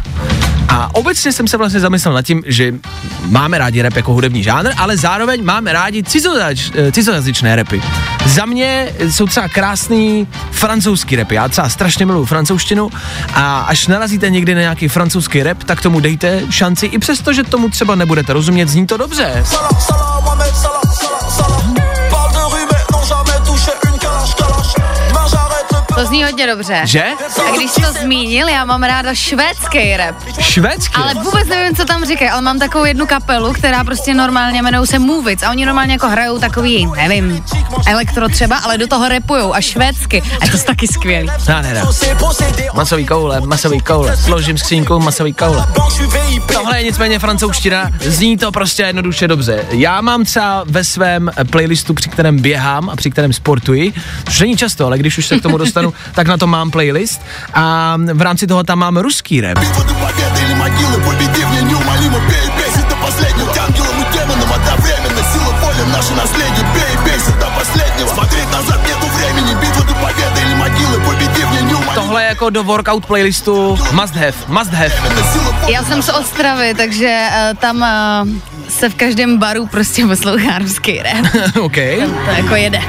[0.69, 2.75] a obecně jsem se vlastně zamyslel nad tím, že
[3.29, 7.83] máme rádi rap jako hudební žánr, ale zároveň máme rádi cizojač, eh, cizojazyčné rapy.
[8.27, 11.31] Za mě jsou třeba krásný francouzský rap.
[11.31, 12.91] Já třeba strašně miluji francouzštinu
[13.35, 17.43] a až narazíte někdy na nějaký francouzský rap, tak tomu dejte šanci, i přesto, že
[17.43, 19.45] tomu třeba nebudete rozumět, zní to dobře.
[25.95, 26.81] To zní hodně dobře.
[26.85, 27.05] Že?
[27.49, 30.17] A když jsi to zmínil, já mám ráda švédský rap.
[30.41, 30.95] Švédsky.
[30.95, 34.87] Ale vůbec nevím, co tam říkají, ale mám takovou jednu kapelu, která prostě normálně jmenují
[34.87, 37.45] se Movic a oni normálně jako hrajou takový, nevím,
[37.87, 40.23] elektro třeba, ale do toho repujou a švédsky.
[40.41, 41.29] A to je taky skvělý.
[41.49, 41.87] Nádhera.
[42.75, 44.17] Masový koule, masový koule.
[44.17, 45.67] Složím skřínku, masový koule.
[46.53, 49.65] Tohle je nicméně francouzština, zní to prostě jednoduše dobře.
[49.71, 53.93] Já mám třeba ve svém playlistu, při kterém běhám a při kterém sportuji,
[54.25, 55.84] což není často, ale když už se k tomu dostanu,
[56.16, 57.22] tak na to mám playlist
[57.54, 59.60] a v rámci toho tam mám ruský rap.
[59.60, 63.96] Битва до победы или могилы Победи в ней неумолимо Бей, бейся до последнего Будь ангелом
[64.02, 68.93] и демоном одновременно Сила воли наше наследие Бей, бейся до последнего Смотреть назад нету
[71.95, 74.93] tohle jako do workout playlistu must have, must have.
[75.69, 78.29] Já jsem z Ostravy, takže uh, tam uh,
[78.69, 81.27] se v každém baru prostě poslouchá ruský rap.
[81.61, 81.75] OK.
[82.25, 82.81] To jako jede.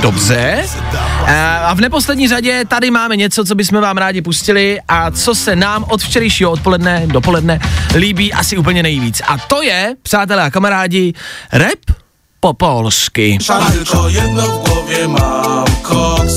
[0.00, 0.64] Dobře.
[0.92, 1.30] Uh,
[1.64, 5.56] a v neposlední řadě tady máme něco, co bychom vám rádi pustili a co se
[5.56, 7.60] nám od včerejšího odpoledne do poledne
[7.94, 9.22] líbí asi úplně nejvíc.
[9.26, 11.12] A to je, přátelé a kamarádi,
[11.52, 11.96] rap
[12.40, 13.38] po polsky.
[13.72, 15.64] Tylko jedno v mám,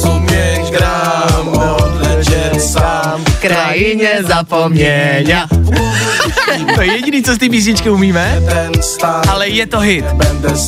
[0.03, 0.46] mam, mě
[2.57, 2.96] pensar.
[3.17, 5.47] Sam V krajině zapomněňa.
[6.75, 8.41] to je jediný, co z té písničky umíme,
[9.29, 10.05] ale je to hit.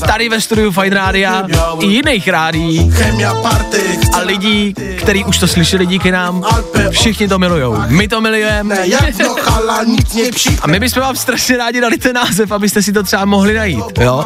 [0.05, 1.43] Tady ve studiu Fine Rádia
[1.79, 2.29] i jiných
[3.41, 6.43] party a lidí, který už to slyšeli díky nám,
[6.89, 7.77] všichni to milujou.
[7.88, 8.77] My to milujeme.
[10.62, 13.99] A my bychom vám strašně rádi dali ten název, abyste si to třeba mohli najít,
[13.99, 14.23] jo?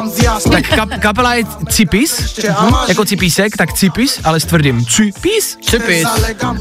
[0.52, 2.40] Tak kap, kapela je Cipis,
[2.88, 5.56] jako Cipísek, tak Cipis, ale s tvrdým Cipis.
[5.70, 6.08] Cipis.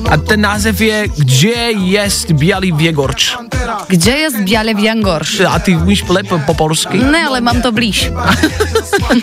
[0.09, 3.35] A ten název je Gdzie jest Bialý Věgorč.
[3.87, 5.39] Kde je Bělý Věngorš?
[5.39, 8.11] A ty umíš lépe po polsky, Ne, ale mám to blíž.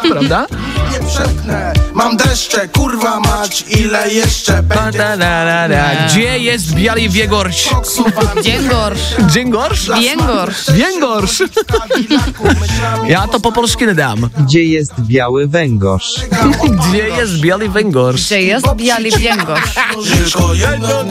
[0.08, 0.46] pravda?
[1.90, 5.16] Nie przepnę Mam deszcze, kurwa mać Ile jeszcze będzie
[6.06, 7.68] Gdzie jest Bialý Věgorč?
[8.42, 9.00] Věngorš.
[9.26, 9.90] Dżingorš?
[10.00, 10.70] Věngorš.
[10.70, 11.42] Věngorš.
[13.04, 14.30] Já to po polsky nedám.
[14.38, 16.20] Gdzie jest biały węgorz?
[16.90, 18.26] Gdzie jest Bialý Věgorš?
[18.26, 19.74] Kde je Bělý Věngorš?
[20.08, 21.04] Tylko jedno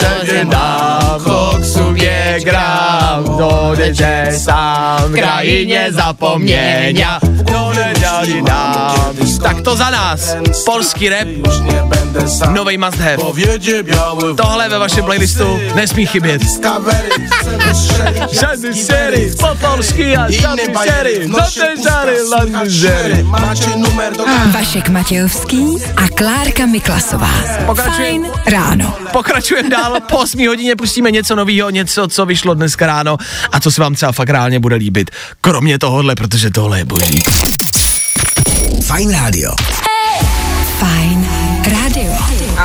[0.45, 9.15] dám, koksu nie gram, dojedzie sam, v krajině zapomněňa, dojedzie dám.
[9.43, 10.35] Tak to za nás,
[10.69, 11.27] polský rap,
[12.53, 13.17] novej must have.
[14.35, 16.41] Tohle ve vašem playlistu nesmí chybět.
[18.31, 20.63] Žádný sery, po polsky a žádný
[21.27, 23.13] nosie žádný žádný szery.
[23.13, 23.23] sery.
[23.23, 27.31] Macie numer do Vašek Matějovský a Klárka Miklasová.
[27.65, 28.27] Pokračujeme.
[28.27, 28.93] Fajn ráno.
[29.11, 33.17] Pokračujeme dál, po 8 hodině pustíme něco nového, něco, co vyšlo dneska ráno
[33.51, 35.11] a co se vám třeba fakt reálně bude líbit.
[35.41, 37.23] Kromě tohohle, protože tohle je boží.
[38.85, 39.51] Fajn rádio.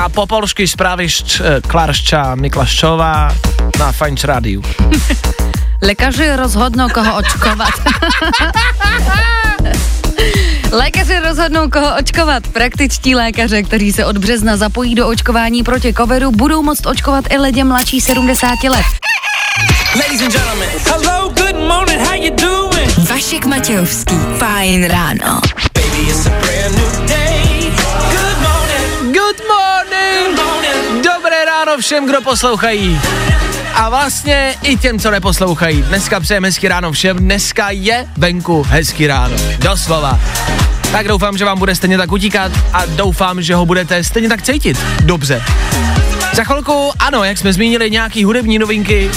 [0.05, 3.33] A po polsky správišť e, Klaršča Miklaščová
[3.81, 4.61] na Fajnč rádiu.
[5.89, 7.73] Lékaři rozhodnou, koho očkovat.
[11.25, 12.43] rozhodnou, koho očkovat.
[12.53, 17.39] Praktičtí lékaře, kteří se od března zapojí do očkování proti covidu, budou moct očkovat i
[17.39, 18.87] lidé mladší 70 let.
[23.09, 24.15] Vašek Matějovský.
[24.39, 25.41] Fajn ráno.
[26.75, 27.04] Good
[31.75, 33.01] ráno všem, kdo poslouchají.
[33.75, 35.83] A vlastně i těm, co neposlouchají.
[35.83, 37.17] Dneska přejeme hezky ráno všem.
[37.17, 39.37] Dneska je venku hezky ráno.
[39.59, 40.21] Doslova.
[40.93, 44.43] Tak doufám, že vám bude stejně tak utíkat a doufám, že ho budete stejně tak
[44.43, 44.79] cítit.
[45.01, 45.43] Dobře.
[46.33, 49.11] Za chvilku, ano, jak jsme zmínili, nějaký hudební novinky.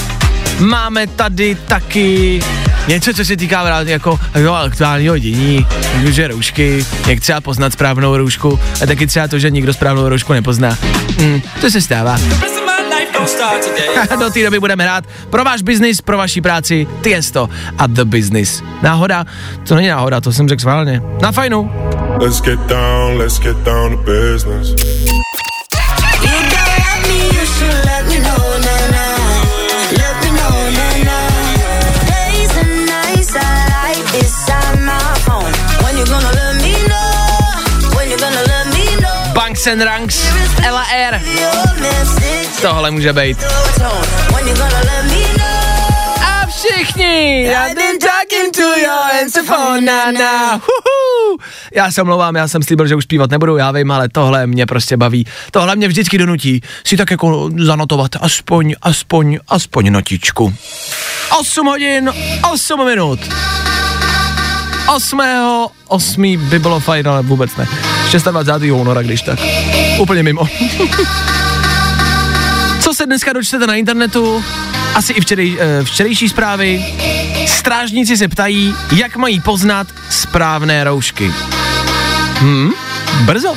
[0.58, 2.40] Máme tady taky
[2.88, 5.66] něco, co se týká právě jako, jako aktuálního dění,
[6.04, 10.32] že roušky, jak třeba poznat správnou roušku a taky třeba to, že nikdo správnou roušku
[10.32, 10.78] nepozná.
[11.18, 12.18] Hmm, to se stává.
[14.18, 17.48] Do té doby budeme hrát pro váš biznis, pro vaši práci, Tiesto
[17.78, 18.62] a The Business.
[18.82, 19.24] Náhoda?
[19.68, 21.02] To není náhoda, to jsem řekl schválně.
[21.22, 21.72] Na fajnu.
[22.20, 24.74] Let's get down, let's get down to business.
[39.58, 40.22] Banks and Ranks,
[40.62, 41.20] Ella Air.
[42.62, 43.38] Tohle může být.
[46.26, 47.48] A všichni!
[47.48, 49.80] I've been talking to your answer phone,
[50.12, 50.60] na.
[51.74, 54.66] Já se omlouvám, já jsem slíbil, že už zpívat nebudu, já vím, ale tohle mě
[54.66, 55.26] prostě baví.
[55.50, 60.54] Tohle mě vždycky donutí si tak jako zanotovat aspoň, aspoň, aspoň notičku.
[61.38, 62.12] 8 hodin,
[62.52, 63.20] 8 minut.
[64.94, 65.20] 8.
[65.88, 66.36] 8.
[66.36, 67.66] by bylo fajn, ale vůbec ne.
[68.30, 68.72] 26.
[68.72, 69.38] února, když tak.
[69.98, 70.42] Úplně mimo.
[72.80, 74.44] Co se dneska dočtete na internetu?
[74.94, 76.84] Asi i včerej, eh, včerejší zprávy.
[77.46, 81.34] Strážníci se ptají, jak mají poznat správné roušky.
[82.38, 82.70] Hmm,
[83.24, 83.54] brzo.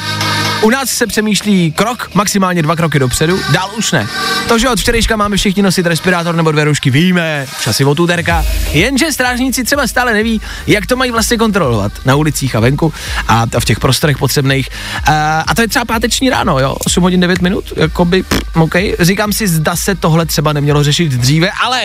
[0.62, 4.08] U nás se přemýšlí krok, maximálně dva kroky dopředu, dál už ne.
[4.52, 8.46] To, že od včerejška máme všichni nosit respirátor nebo dvě roušky, víme, asi od úterka,
[8.72, 12.94] jenže strážníci třeba stále neví, jak to mají vlastně kontrolovat na ulicích a venku
[13.28, 14.70] a v těch prostorech potřebných.
[15.08, 18.76] A, a to je třeba páteční ráno, jo, 8 hodin 9 minut, jakoby, pff, OK.
[19.00, 21.82] Říkám si, zda se tohle třeba nemělo řešit dříve, ale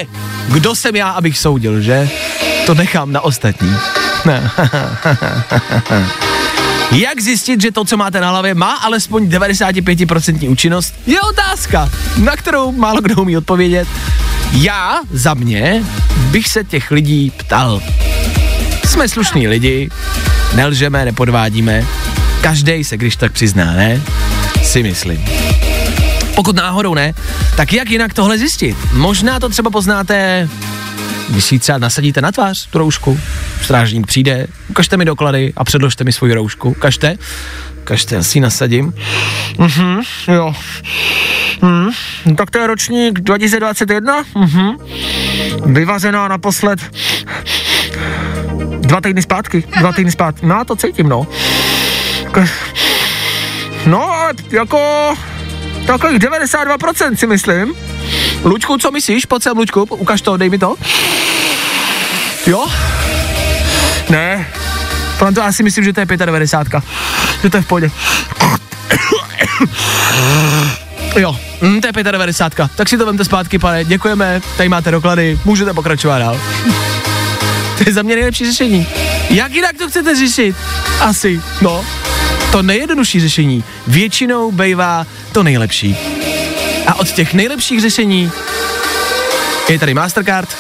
[0.49, 2.09] kdo jsem já, abych soudil, že?
[2.67, 3.77] To nechám na ostatní.
[6.91, 12.37] Jak zjistit, že to, co máte na hlavě, má alespoň 95% účinnost, je otázka, na
[12.37, 13.89] kterou málo kdo umí odpovědět.
[14.53, 15.85] Já, za mě,
[16.31, 17.83] bych se těch lidí ptal.
[18.85, 19.91] Jsme slušní lidi,
[20.55, 21.87] nelžeme, nepodvádíme,
[22.41, 24.03] každý se když tak přizná, ne?
[24.63, 25.25] Si myslím.
[26.37, 27.15] Pokud náhodou ne,
[27.57, 28.77] tak jak jinak tohle zjistit?
[28.93, 30.49] Možná to třeba poznáte
[31.29, 33.21] když si třeba nasadíte na tvář, tu roušku,
[33.63, 36.69] strážník přijde, ukažte mi doklady a předložte mi svoji roušku.
[36.71, 37.17] Ukažte,
[37.81, 38.95] ukažte, já si ji nasadím.
[39.59, 40.55] Mhm, jo.
[41.63, 41.91] Mhm,
[42.37, 44.25] tak to je ročník 2021?
[44.35, 44.77] Mhm.
[45.67, 46.81] Vyvařená naposled
[48.81, 50.47] dva týdny zpátky, dva týdny zpátky.
[50.47, 51.27] No, to cítím, no.
[53.87, 55.15] No, ale jako
[55.87, 57.75] takových 92% si myslím.
[58.45, 59.27] Lučku, co myslíš?
[59.27, 60.75] Pojď sem, Lučku, ukaž to, dej mi to.
[62.47, 62.67] Jo?
[64.09, 64.47] Ne.
[65.19, 66.83] Pro to asi myslím, že to je 95.
[67.43, 67.91] Že to je v pohodě.
[71.17, 72.71] Jo, mm, to je 95.
[72.77, 76.41] Tak si to vemte zpátky, pane, děkujeme, tady máte doklady, můžete pokračovat dál.
[77.79, 78.87] to je za mě nejlepší řešení.
[79.31, 80.57] Jak jinak to chcete řešit?
[81.01, 81.85] Asi, no.
[82.53, 85.97] To nejjednodušší řešení většinou bývá to nejlepší.
[86.87, 88.31] A od těch nejlepších řešení
[89.69, 90.57] je tady Mastercard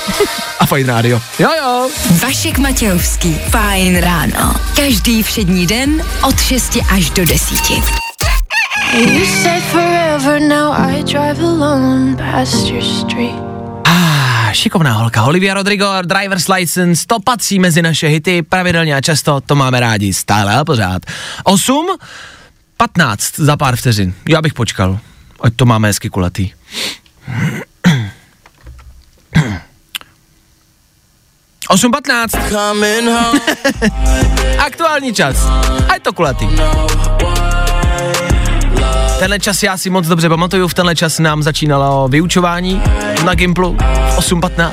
[0.60, 1.20] a Fine Radio.
[1.38, 1.88] Jo, jo.
[2.22, 3.36] Vašek Matějovský.
[3.50, 4.54] Fajn ráno.
[4.76, 7.70] Každý všední den od 6 až do 10.
[8.94, 13.55] You said forever, now I drive alone past your street.
[14.56, 15.24] Šikovná holka.
[15.24, 20.14] Olivia Rodrigo, Driver's License, to patří mezi naše hity, pravidelně a často, to máme rádi,
[20.14, 21.02] stále a pořád.
[21.44, 21.96] 8,
[22.76, 24.14] 15 za pár vteřin.
[24.28, 24.98] Já bych počkal,
[25.40, 26.50] ať to máme hezky kulatý.
[31.68, 32.34] Osm patnáct.
[34.58, 35.36] Aktuální čas.
[35.88, 36.46] A je to kulatý.
[39.18, 42.82] Tenhle čas já si moc dobře pamatuju, v tenhle čas nám začínalo vyučování
[43.24, 43.76] na Gimplu
[44.16, 44.70] 8.15.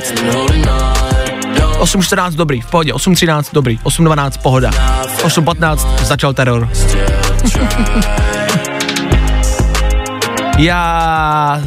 [1.80, 4.70] 8.14 dobrý, v pohodě, 8.13 dobrý, 8.12 pohoda,
[5.24, 6.70] 8.15 začal teror.
[10.58, 11.62] já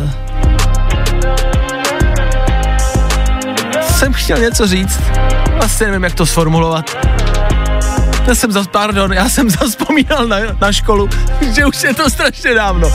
[3.81, 5.01] jsem chtěl něco říct,
[5.57, 7.16] vlastně nevím, jak to sformulovat.
[8.27, 11.09] Já jsem zas, pardon, já jsem zaspomínal na, na školu,
[11.55, 12.93] že už je to strašně dávno.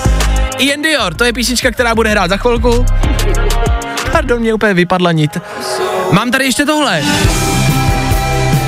[0.57, 2.85] Ian Dior, to je písnička, která bude hrát za chvilku.
[4.11, 5.37] Pardon, mě úplně vypadla nit.
[6.11, 7.03] Mám tady ještě tohle.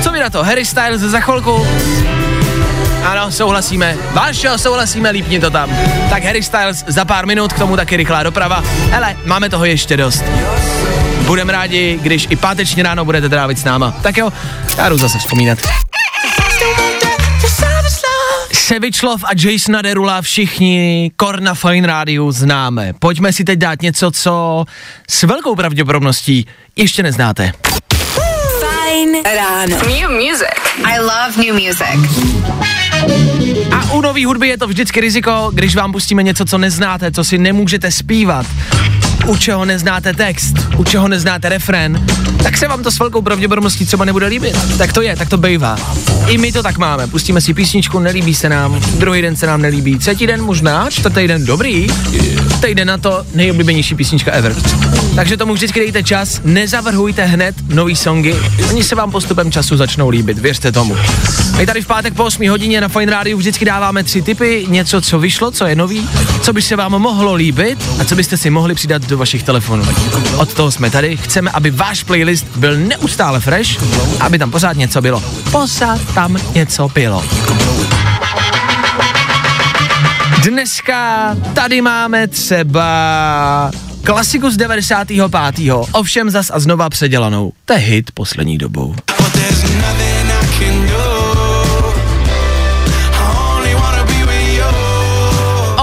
[0.02, 0.42] Co mi na to?
[0.42, 1.66] Harry Styles za chvilku.
[3.04, 3.96] Ano, souhlasíme.
[4.12, 5.70] Vášo, souhlasíme, lípni to tam.
[6.10, 8.62] Tak Harry Styles za pár minut, k tomu taky rychlá doprava.
[8.90, 10.24] Hele, máme toho ještě dost.
[11.26, 13.94] Budeme rádi, když i páteční ráno budete trávit s náma.
[14.02, 14.32] Tak jo,
[14.78, 15.58] já jdu zase vzpomínat.
[18.64, 22.92] Sevičlov a Jasona Derula všichni Korna Fine Rádiu známe.
[22.98, 24.64] Pojďme si teď dát něco, co
[25.10, 26.46] s velkou pravděpodobností
[26.76, 27.52] ještě neznáte.
[28.60, 29.76] Fajn ráno.
[29.76, 30.56] New music.
[30.84, 32.24] I love new music.
[33.72, 37.24] A u nový hudby je to vždycky riziko, když vám pustíme něco, co neznáte, co
[37.24, 38.46] si nemůžete zpívat,
[39.26, 42.06] u čeho neznáte text, u čeho neznáte refrén,
[42.42, 44.56] tak se vám to s velkou pravděpodobností třeba nebude líbit.
[44.78, 45.78] Tak to je, tak to bejvá.
[46.26, 47.06] I my to tak máme.
[47.06, 51.28] Pustíme si písničku, nelíbí se nám, druhý den se nám nelíbí, třetí den možná, čtvrtý
[51.28, 51.86] den dobrý,
[52.60, 54.54] týden na to nejoblíbenější písnička ever.
[55.14, 58.34] Takže tomu vždycky dejte čas, nezavrhujte hned nový songy,
[58.68, 60.96] oni se vám postupem času začnou líbit, věřte tomu.
[61.56, 65.00] My tady v pátek po 8 hodině na Fine Radio vždycky dáváme tři typy, něco,
[65.00, 66.08] co vyšlo, co je nový,
[66.42, 69.84] co by se vám mohlo líbit a co byste si mohli přidat do vašich telefonů.
[70.36, 73.82] Od toho jsme tady, chceme, aby váš playlist byl neustále fresh,
[74.20, 75.22] aby tam pořád něco bylo.
[75.50, 77.24] Pořád tam něco bylo.
[80.42, 83.70] Dneska tady máme třeba
[84.04, 85.72] klasiku z 95.
[85.92, 87.52] Ovšem zas a znova předělanou.
[87.64, 88.94] To je hit poslední dobou.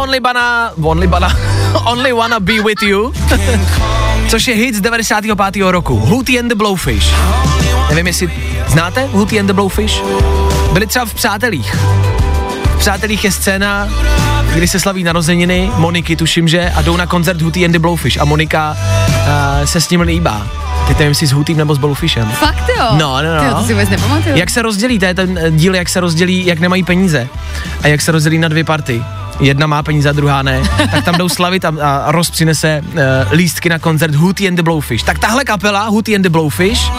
[0.02, 1.38] Only Bana, Only Bana,
[1.86, 3.14] Only Wanna Be With You,
[4.28, 5.56] což je hit z 95.
[5.72, 6.00] roku.
[6.00, 7.14] Hootie and the Blowfish.
[7.90, 8.32] Nevím, jestli
[8.68, 10.02] znáte Hootie and the Blowfish?
[10.74, 11.76] Byli třeba v Přátelích.
[12.76, 13.88] V Přátelích je scéna,
[14.54, 18.18] kdy se slaví narozeniny, Moniky tuším, že, a jdou na koncert Hootie and the Blowfish
[18.22, 18.78] a Monika
[19.10, 20.48] uh, se s ním líbá.
[20.88, 22.32] Teď nevím, jestli s Hootiem nebo s Blowfishem.
[22.32, 22.86] Fakt jo?
[22.92, 23.42] No, no, no.
[23.42, 24.38] Tyjo, to si vůbec nepamatuju.
[24.38, 27.28] Jak se rozdělí, to je ten díl, jak se rozdělí, jak nemají peníze
[27.84, 29.04] a jak se rozdělí na dvě party.
[29.42, 30.62] Jedna má peníze a druhá ne,
[30.92, 33.00] tak tam jdou slavit a, a Ross přinese uh,
[33.32, 35.04] lístky na koncert Hootie and the Blowfish.
[35.04, 36.92] Tak tahle kapela Hootie and the Blowfish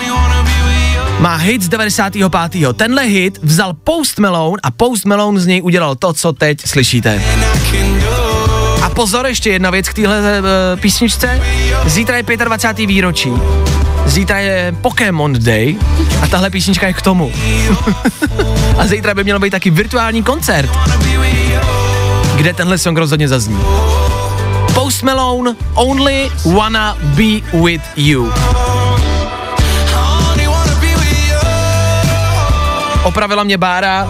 [1.18, 2.76] má hit z 95.
[2.76, 7.22] Tenhle hit vzal Post Malone a Post Malone z něj udělal to, co teď slyšíte.
[8.82, 11.40] A pozor, ještě jedna věc k téhle uh, písničce.
[11.86, 12.86] Zítra je 25.
[12.86, 13.32] výročí.
[14.06, 15.76] Zítra je Pokémon Day
[16.22, 17.32] a tahle písnička je k tomu.
[18.78, 20.70] a zítra by měl být taky virtuální koncert,
[22.36, 23.58] kde tenhle song rozhodně zazní.
[24.74, 28.32] Post Malone, Only Wanna Be With You.
[33.02, 34.08] Opravila mě Bára,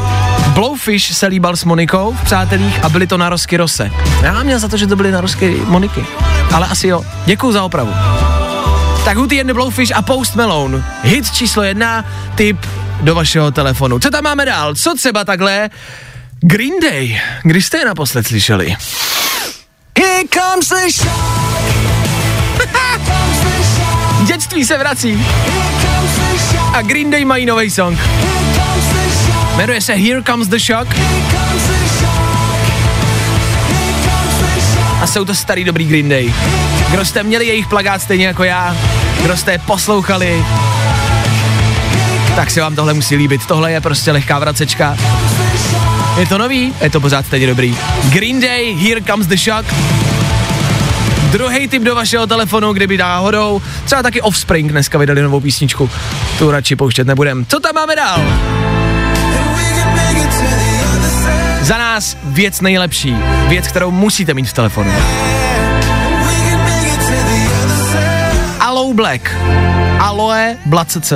[0.55, 3.91] Blowfish se líbal s Monikou v Přátelích a byly to narosky Rose.
[4.23, 6.07] Já měl za to, že to byly narosky Moniky,
[6.55, 7.05] ale asi jo.
[7.27, 7.93] Děkuju za opravu.
[9.05, 10.85] Tak Hootie and the Blowfish a Post Malone.
[11.03, 12.05] Hit číslo jedna,
[12.35, 12.66] tip
[13.01, 13.99] do vašeho telefonu.
[13.99, 14.75] Co tam máme dál?
[14.75, 15.70] Co třeba takhle?
[16.45, 17.20] Green Day.
[17.43, 18.76] Když jste je naposled slyšeli?
[19.99, 21.43] Here comes the shock.
[24.26, 25.26] Dětství se vrací.
[26.72, 27.99] A Green Day mají nový song.
[29.57, 30.88] Jmenuje se Here Comes the Shock.
[35.01, 36.34] A jsou to starý dobrý Green Day.
[36.90, 38.76] Kdo jste měli jejich plagát stejně jako já,
[39.22, 40.45] kdo jste je poslouchali,
[42.36, 43.47] tak se vám tohle musí líbit.
[43.47, 44.97] Tohle je prostě lehká vracečka.
[46.18, 47.76] Je to nový, je to pořád stejně dobrý.
[48.08, 49.74] Green Day, Here Comes the Shock.
[51.30, 55.90] Druhý tip do vašeho telefonu, kdyby náhodou, třeba taky Offspring dneska vydali novou písničku.
[56.38, 57.46] Tu radši pouštět nebudem.
[57.48, 58.20] Co tam máme dál?
[61.60, 63.16] Za nás věc nejlepší,
[63.48, 64.92] věc, kterou musíte mít v telefonu.
[68.60, 69.36] Aloe Black.
[69.98, 71.12] Aloe Blacc.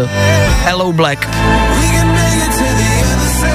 [0.67, 1.29] Aloe Black.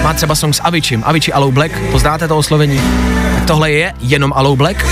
[0.03, 1.03] Má třeba song s Avicim.
[1.05, 1.71] Avicii Aloe Black.
[1.91, 2.81] Poznáte to oslovení?
[3.35, 4.85] Tak tohle je jenom Aloe Black.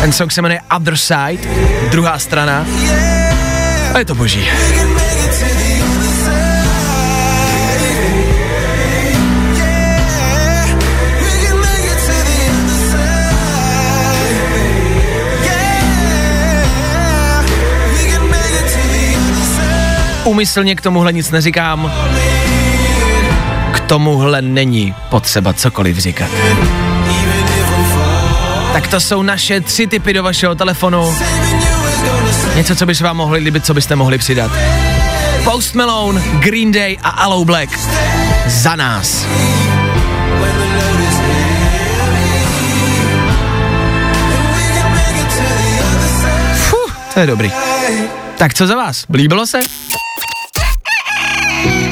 [0.00, 1.48] Ten song se jmenuje Other Side,
[1.90, 2.66] druhá strana.
[3.94, 4.48] A je to boží.
[20.24, 21.92] Umyslně k tomuhle nic neříkám.
[23.86, 26.30] Tomuhle není potřeba cokoliv říkat.
[28.72, 31.14] Tak to jsou naše tři typy do vašeho telefonu.
[32.56, 34.50] Něco, co by se vám mohli líbit, co byste mohli přidat.
[35.44, 37.78] Post Malone, Green Day a Aloe Black.
[38.46, 39.26] Za nás.
[46.54, 47.52] Fuh, to je dobrý.
[48.38, 49.04] Tak co za vás?
[49.14, 49.60] Líbilo se?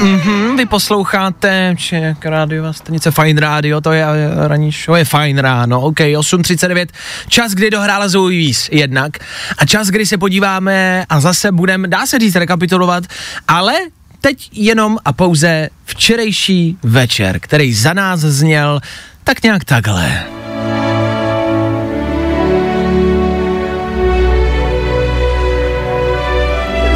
[0.02, 5.42] Mhm, vy posloucháte Ček rádio, stanice Fine Radio, to je eh, ranní show, je Fine
[5.42, 6.86] ráno, ok, 8.39,
[7.28, 9.18] čas, kdy dohrála Zoe Víz jednak
[9.58, 13.04] a čas, kdy se podíváme a zase budeme, dá se říct, rekapitulovat,
[13.48, 13.72] ale
[14.20, 18.80] teď jenom a pouze včerejší večer, který za nás zněl
[19.24, 20.24] tak nějak takhle.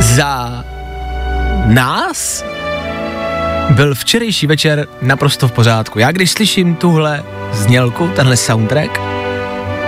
[0.01, 0.65] Za
[1.67, 2.45] nás
[3.71, 5.99] byl včerejší večer naprosto v pořádku.
[5.99, 9.01] Já když slyším tuhle znělku, tenhle soundtrack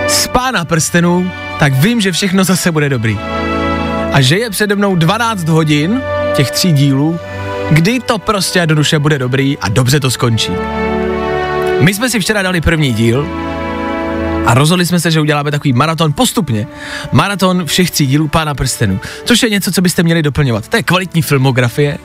[0.07, 3.19] z pána prstenů, tak vím, že všechno zase bude dobrý.
[4.13, 6.01] A že je přede mnou 12 hodin
[6.33, 7.19] těch tří dílů,
[7.71, 10.51] kdy to prostě do duše bude dobrý a dobře to skončí.
[11.79, 13.27] My jsme si včera dali první díl
[14.45, 16.67] a rozhodli jsme se, že uděláme takový maraton postupně.
[17.11, 20.67] Maraton všech tří dílů Pána prstenů, což je něco, co byste měli doplňovat.
[20.67, 21.97] To je kvalitní filmografie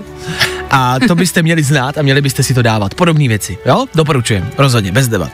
[0.70, 2.94] a to byste měli znát a měli byste si to dávat.
[2.94, 3.86] Podobné věci, jo?
[3.94, 5.30] Doporučujem, rozhodně, bez debat.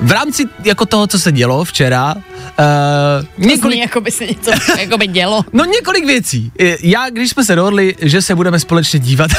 [0.00, 3.78] V rámci jako toho, co se dělo včera, uh, Několik...
[3.78, 5.44] jako by se něco jako by dělo.
[5.52, 6.52] No několik věcí.
[6.80, 9.30] Já, když jsme se dohodli, že se budeme společně dívat.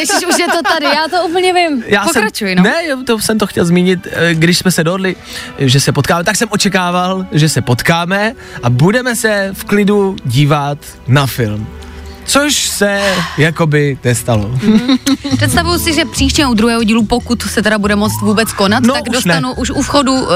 [0.00, 1.84] Ježíš, už je to tady, já to úplně vím.
[1.88, 2.62] Já Pokračuj, jsem, no.
[2.62, 5.16] Ne, to jsem to chtěl zmínit, eh, když jsme se dohodli,
[5.58, 10.78] že se potkáme, tak jsem očekával, že se potkáme a budeme se v klidu dívat
[11.06, 11.66] na film.
[12.28, 13.00] Což se
[13.38, 14.50] jakoby nestalo.
[15.36, 18.94] Představuju si, že příště u druhého dílu, pokud se teda bude moct vůbec konat, No,
[18.94, 19.54] tak už dostanu ne.
[19.58, 20.28] už u vchodu uh,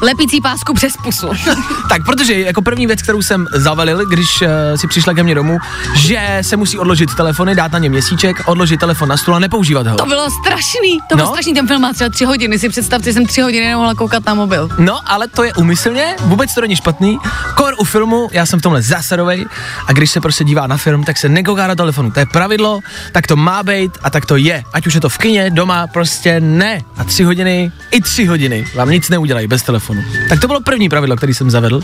[0.00, 1.26] lepící pásku přes pusu.
[1.88, 5.58] tak, protože jako první věc, kterou jsem zavalil, když uh, si přišla ke mně domů,
[5.94, 9.86] že se musí odložit telefony, dát na ně měsíček, odložit telefon na stůl a nepoužívat
[9.86, 9.96] ho.
[9.96, 11.32] To bylo strašný, to bylo No.
[11.32, 14.26] strašný, ten film má třeba tři hodiny, si představte, že jsem tři hodiny nemohla koukat
[14.26, 14.68] na mobil.
[14.78, 17.18] No, ale to je umyslně, vůbec to není špatný.
[17.54, 19.46] Kor u filmu, já jsem v tomhle zásadovej
[19.86, 22.10] a když se prostě dívá na film, tak se nekouká na telefonu.
[22.10, 22.80] To je pravidlo,
[23.12, 24.62] tak to má být a tak to je.
[24.72, 26.80] Ať už je to v kině, doma, prostě ne.
[26.96, 30.02] A tři hodiny, i tři hodiny vám nic neudělají bez telefonu.
[30.28, 31.82] Tak to bylo první pravidlo, který jsem zavedl,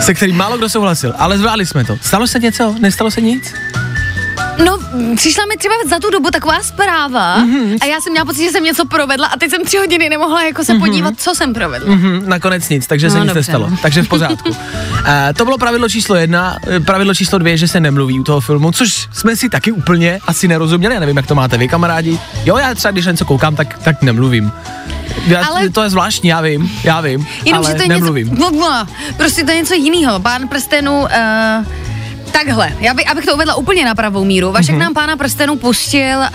[0.00, 1.98] se kterým málo kdo souhlasil, ale zvládli jsme to.
[2.02, 2.74] Stalo se něco?
[2.80, 3.54] Nestalo se nic?
[4.64, 4.78] No,
[5.16, 7.78] přišla mi třeba za tu dobu taková zpráva mm-hmm.
[7.80, 10.42] a já jsem měla pocit, že jsem něco provedla a teď jsem tři hodiny nemohla
[10.42, 10.78] jako se mm-hmm.
[10.80, 11.94] podívat, co jsem provedla.
[11.94, 13.70] Mhm, nakonec nic, takže se No, nic dobře, nestalo.
[13.70, 13.76] no.
[13.82, 14.48] Takže v pořádku.
[14.48, 14.56] uh,
[15.36, 18.72] to bylo pravidlo číslo jedna, eh, pravidlo číslo dvě, že se nemluví u toho filmu,
[18.72, 22.18] což jsme si taky úplně asi nerozuměli, já nevím, jak to máte vy, kamarádi.
[22.44, 24.52] Jo, já třeba, když něco koukám, tak, tak nemluvím.
[25.26, 28.28] Já, Ale- To je zvláštní, já vím, já vím, Jenom, ale že to je nemluvím.
[28.28, 28.86] něco, no, no,
[29.16, 30.20] prostě to je něco jiného.
[30.20, 31.08] Pán prstenů, uh,
[32.28, 34.52] takhle, já by, abych to uvedla úplně na pravou míru.
[34.52, 34.78] Vašek Mhm.
[34.78, 34.84] mm-hmm.
[34.84, 36.26] nám pána prstenů pustil uh,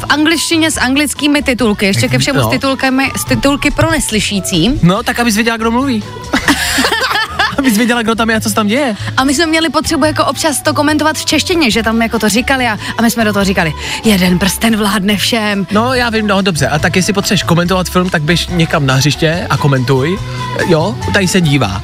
[0.00, 2.46] v angličtině s anglickými titulky, ještě ke všemu No.
[2.48, 4.80] s titulkami, s titulky pro neslyšící.
[4.82, 6.02] No, tak abys věděla, kdo mluví.
[7.58, 8.96] abys věděla, kdo tam je a co se tam děje.
[9.16, 12.28] A my jsme měli potřebu jako občas to komentovat v češtině, že tam jako to
[12.28, 13.72] říkali a, a my jsme do toho říkali,
[14.04, 15.66] jeden prsten vládne všem.
[15.70, 16.68] No, já vím, no dobře.
[16.68, 20.18] A tak jestli potřebuješ komentovat film, tak běž někam na hřiště a komentuj.
[20.66, 21.82] Jo, tady se dívá.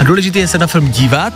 [0.00, 1.32] A důležité je se na film dívat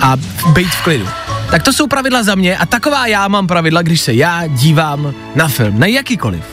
[0.00, 0.16] a
[0.52, 1.06] být v klidu.
[1.50, 5.14] Tak to jsou pravidla za mě a taková já mám pravidla, když se já dívám
[5.34, 6.44] na film, na jakýkoliv.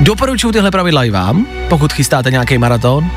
[0.00, 3.10] Doporučuji tyhle pravidla i vám, pokud chystáte nějaký maraton.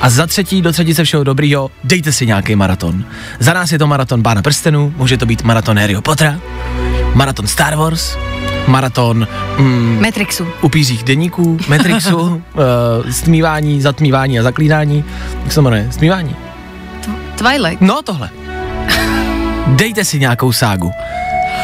[0.00, 3.04] A za třetí, do třetice všeho dobrýho, dejte si nějaký maraton.
[3.38, 6.40] Za nás je to maraton Pána prstenů, může to být maraton Harryho Pottera,
[7.14, 8.16] maraton Star Wars,
[8.66, 9.28] maraton
[9.58, 10.46] mm, Matrixu.
[10.62, 12.40] upířích deníků, Matrixu, uh,
[13.10, 15.04] stmívání, zatmívání a zaklínání.
[15.42, 15.88] Jak se to jmenuje?
[15.90, 16.36] Stmívání.
[17.38, 17.80] Twilight.
[17.80, 18.30] No tohle.
[19.66, 20.92] Dejte si nějakou ságu.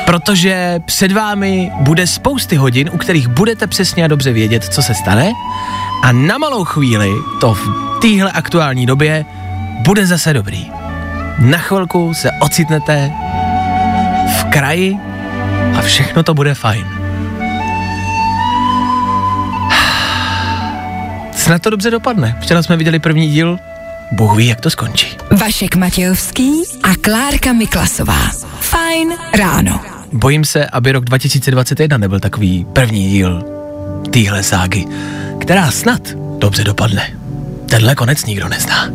[0.06, 4.94] Protože před vámi bude spousty hodin, u kterých budete přesně a dobře vědět, co se
[4.94, 5.32] stane
[6.02, 7.68] a na malou chvíli to v
[8.00, 9.24] téhle aktuální době
[9.84, 10.70] bude zase dobrý.
[11.38, 13.12] Na chvilku se ocitnete
[14.40, 14.96] v kraji
[15.78, 16.86] a všechno to bude fajn.
[21.32, 22.36] Snad to dobře dopadne.
[22.40, 23.58] Včera jsme viděli první díl,
[24.12, 25.06] Bůh ví, jak to skončí.
[25.40, 28.30] Vašek Matějovský a Klárka Miklasová.
[28.60, 29.80] Fajn ráno.
[30.12, 33.44] Bojím se, aby rok 2021 nebyl takový první díl
[34.10, 34.86] téhle ságy,
[35.40, 36.02] která snad
[36.38, 37.16] dobře dopadne.
[37.68, 38.88] Tenhle konec nikdo nezná.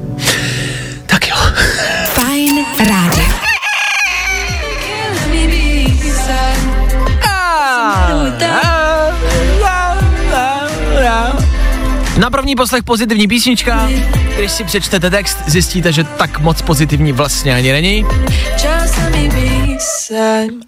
[12.18, 13.90] Na první poslech pozitivní písnička.
[14.38, 18.06] Když si přečtete text, zjistíte, že tak moc pozitivní vlastně ani není.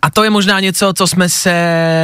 [0.02, 1.56] A to je možná něco, co jsme se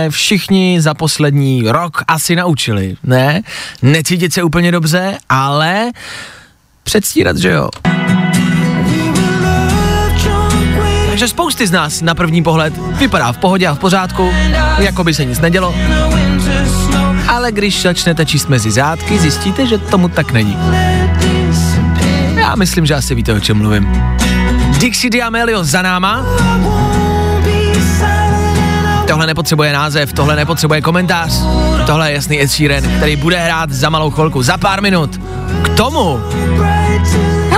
[0.09, 3.41] všichni za poslední rok asi naučili, ne?
[3.81, 5.91] Necítit se úplně dobře, ale
[6.83, 7.69] předstírat, že jo.
[11.09, 14.31] Takže spousty z nás na první pohled vypadá v pohodě a v pořádku,
[14.77, 15.75] jako by se nic nedělo.
[17.43, 20.57] Ale když začnete číst mezi zádky, zjistíte, že tomu tak není.
[22.35, 23.87] Já myslím, že asi víte, o čem mluvím.
[24.77, 26.25] Dixie D'Amelio za náma.
[29.07, 31.43] Tohle nepotřebuje název, tohle nepotřebuje komentář.
[31.85, 35.21] Tohle je jasný Ed Sheeran, který bude hrát za malou chvilku, za pár minut.
[35.63, 36.19] K tomu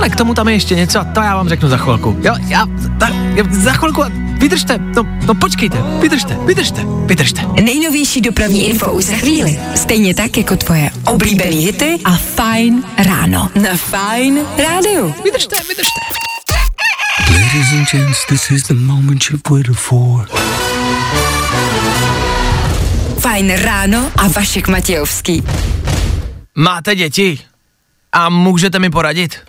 [0.06, 2.16] ale k tomu tam je ještě něco a to já vám řeknu za chvilku.
[2.22, 2.66] Jo, já,
[2.98, 3.08] ta,
[3.50, 4.02] za chvilku,
[4.38, 7.42] vydržte, no, no počkejte, vydržte, vydržte, vydržte.
[7.62, 9.60] Nejnovější dopravní info už za chvíli.
[9.74, 13.50] Stejně tak jako tvoje oblíbený hity a Fine ráno.
[13.62, 15.14] Na Fine rádiu.
[15.24, 16.00] Vydržte, vydržte.
[17.30, 20.28] Ladies and gents, this is the moment you've waited for.
[23.18, 25.42] Fajn ráno a Vašek Matějovský.
[26.54, 27.38] Máte děti?
[28.12, 29.45] A můžete mi poradit?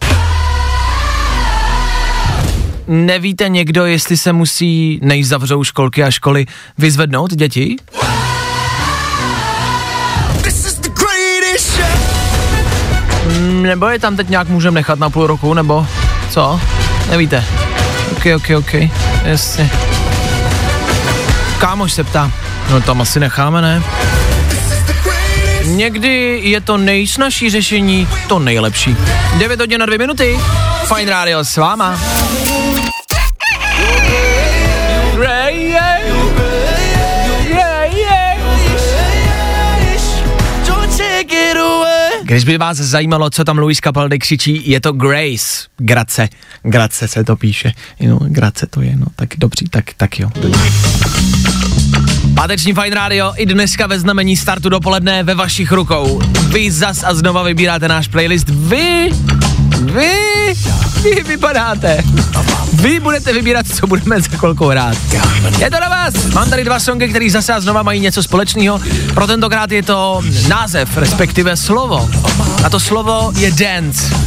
[2.88, 6.46] Nevíte někdo, jestli se musí, než zavřou školky a školy,
[6.78, 7.76] vyzvednout děti?
[13.62, 15.88] Nebo je tam teď nějak můžeme nechat na půl roku, nebo
[16.30, 16.62] co?
[17.10, 17.44] Nevíte?
[18.12, 18.74] Ok, ok, ok,
[19.24, 19.70] jasně.
[21.58, 22.32] Kámoš se ptá.
[22.72, 23.84] No tam asi necháme, ne?
[25.66, 28.98] Někdy je to nejsnažší řešení to nejlepší.
[29.38, 30.40] 9 hodin na 2 minuty.
[30.96, 32.00] Fine Radio s váma.
[42.28, 45.68] Když by vás zajímalo, co tam Luis Capaldi křičí, je to Grace.
[45.78, 46.30] Grace.
[46.64, 47.72] Grace se to píše.
[48.00, 49.06] Jo, Grace to je, no.
[49.16, 50.30] Tak dobří, tak, tak jo.
[52.36, 56.22] Páteční Fine Radio i dneska ve znamení startu dopoledne ve vašich rukou.
[56.54, 58.50] Vy zas a znova vybíráte náš playlist.
[58.50, 59.10] Vy,
[59.82, 60.54] vy,
[61.04, 62.04] vy vypadáte.
[62.74, 64.98] Vy budete vybírat, co budeme za chvilku hrát.
[65.60, 66.26] Je to na vás.
[66.34, 68.82] Mám tady dva songy, které zase a znova mají něco společného.
[69.14, 72.10] Pro tentokrát je to název, respektive slovo.
[72.64, 74.27] A to slovo je dance.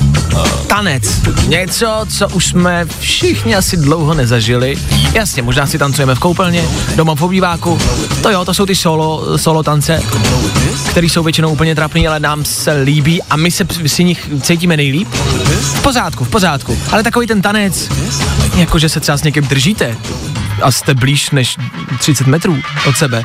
[0.67, 1.03] Tanec.
[1.47, 4.77] Něco, co už jsme všichni asi dlouho nezažili.
[5.13, 6.65] Jasně, možná si tancujeme v koupelně,
[6.97, 7.79] doma v obýváku.
[8.23, 10.03] To jo, to jsou ty solo, solo tance,
[10.91, 14.77] které jsou většinou úplně trapný, ale nám se líbí a my se si nich cítíme
[14.77, 15.09] nejlíp.
[15.61, 16.79] V pořádku, v pořádku.
[16.93, 17.89] Ale takový ten tanec,
[18.57, 19.97] jakože se třeba s někým držíte
[20.63, 21.57] a jste blíž než
[21.99, 22.59] 30 metrů
[22.89, 23.23] od sebe.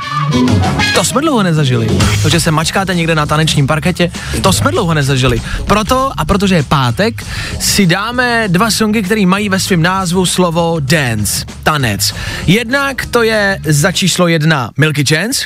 [0.95, 1.87] To jsme dlouho nezažili.
[2.21, 4.11] To, že se mačkáte někde na tanečním parketě,
[4.41, 5.41] to jsme dlouho nezažili.
[5.65, 7.23] Proto a protože je pátek,
[7.59, 12.13] si dáme dva songy, které mají ve svém názvu slovo dance, tanec.
[12.47, 15.45] Jednak to je za číslo jedna Milky Chance.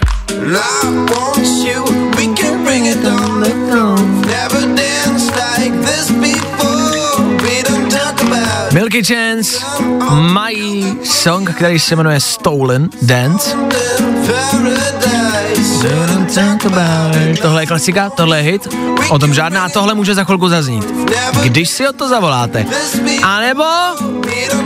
[8.73, 9.65] Milky Chance
[10.11, 13.57] mají song, který se jmenuje Stolen Dance.
[17.41, 18.67] Tohle je klasika, tohle je hit,
[19.09, 20.85] o tom žádná, tohle může za chvilku zaznít.
[21.43, 22.65] Když si o to zavoláte.
[23.23, 23.63] A nebo,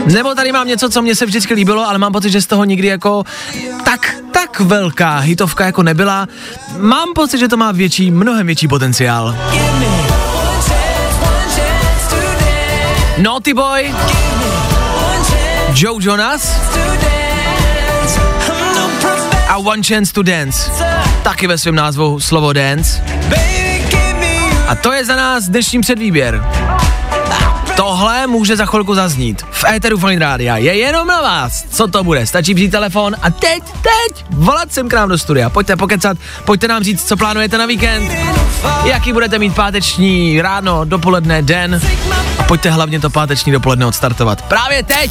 [0.06, 2.64] nebo tady mám něco, co mě se vždycky líbilo, ale mám pocit, že z toho
[2.64, 3.24] nikdy jako
[3.84, 6.28] tak, tak velká hitovka jako nebyla.
[6.78, 9.36] Mám pocit, že to má větší, mnohem větší potenciál.
[13.18, 13.94] Naughty Boy,
[15.72, 16.52] Joe Jonas
[19.48, 20.70] a One Chance to Dance.
[21.22, 23.04] Taky ve svém názvu slovo dance.
[24.68, 26.44] A to je za nás dnešní předvýběr.
[27.76, 29.42] Tohle může za chvilku zaznít.
[29.50, 31.64] V éteru Fine Rádia je jenom na vás.
[31.70, 32.26] Co to bude?
[32.26, 35.50] Stačí vzít telefon a teď, teď volat sem k nám do studia.
[35.50, 38.10] Pojďte pokecat, pojďte nám říct, co plánujete na víkend,
[38.84, 41.80] jaký budete mít páteční ráno, dopoledne, den
[42.38, 44.42] a pojďte hlavně to páteční dopoledne odstartovat.
[44.42, 45.10] Právě teď!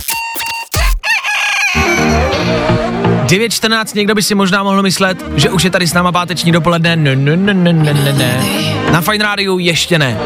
[3.24, 6.95] 9.14, někdo by si možná mohl myslet, že už je tady s náma páteční dopoledne.
[6.95, 8.43] Ne, ne, ne, ne, ne, ne, ne.
[8.91, 10.18] Na Fine Rádiu ještě ne.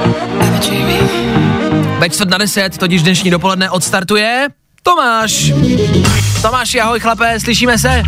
[1.99, 4.47] Ve čtvrt na deset, totiž dnešní dopoledne odstartuje
[4.83, 5.51] Tomáš.
[6.41, 8.03] Tomáš, ahoj chlapé, slyšíme se?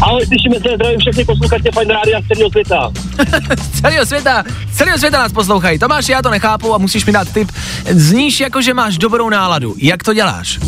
[0.00, 2.92] Ahoj, slyšíme se, zdravím všechny posluchače Fine Rádia z celého světa.
[3.62, 5.78] z celého světa, z celého světa nás poslouchají.
[5.78, 7.52] Tomáš, já to nechápu a musíš mi dát tip.
[7.90, 9.74] Zníš jako, že máš dobrou náladu.
[9.78, 10.58] Jak to děláš?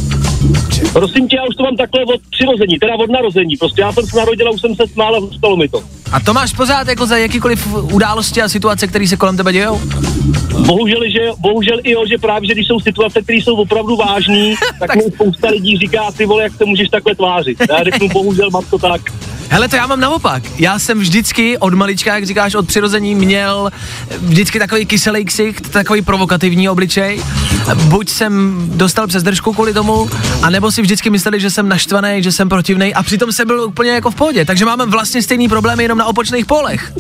[0.93, 3.57] Prosím tě, já už to mám takhle od přirození, teda od narození.
[3.57, 5.83] Prostě já jsem se narodil a už jsem se smál a stalo mi to.
[6.13, 9.81] A to máš pořád jako za jakýkoliv události a situace, které se kolem tebe dějou?
[10.67, 14.55] Bohužel, že, bohužel i jo, že právě, že když jsou situace, které jsou opravdu vážné,
[14.79, 17.59] tak mi spousta lidí říká, ty vole, jak se můžeš takhle tvářit.
[17.71, 19.01] Já řeknu, bohužel mám to tak.
[19.51, 20.43] Hele, to já mám naopak.
[20.59, 23.71] Já jsem vždycky od malička, jak říkáš, od přirození měl
[24.19, 27.23] vždycky takový kyselý ksicht, takový provokativní obličej.
[27.75, 30.11] Buď jsem dostal přes držku kvůli tomu,
[30.43, 33.91] anebo si vždycky mysleli, že jsem naštvaný, že jsem protivný a přitom jsem byl úplně
[33.91, 34.45] jako v pohodě.
[34.45, 36.93] Takže máme vlastně stejný problémy jenom na opočných polech.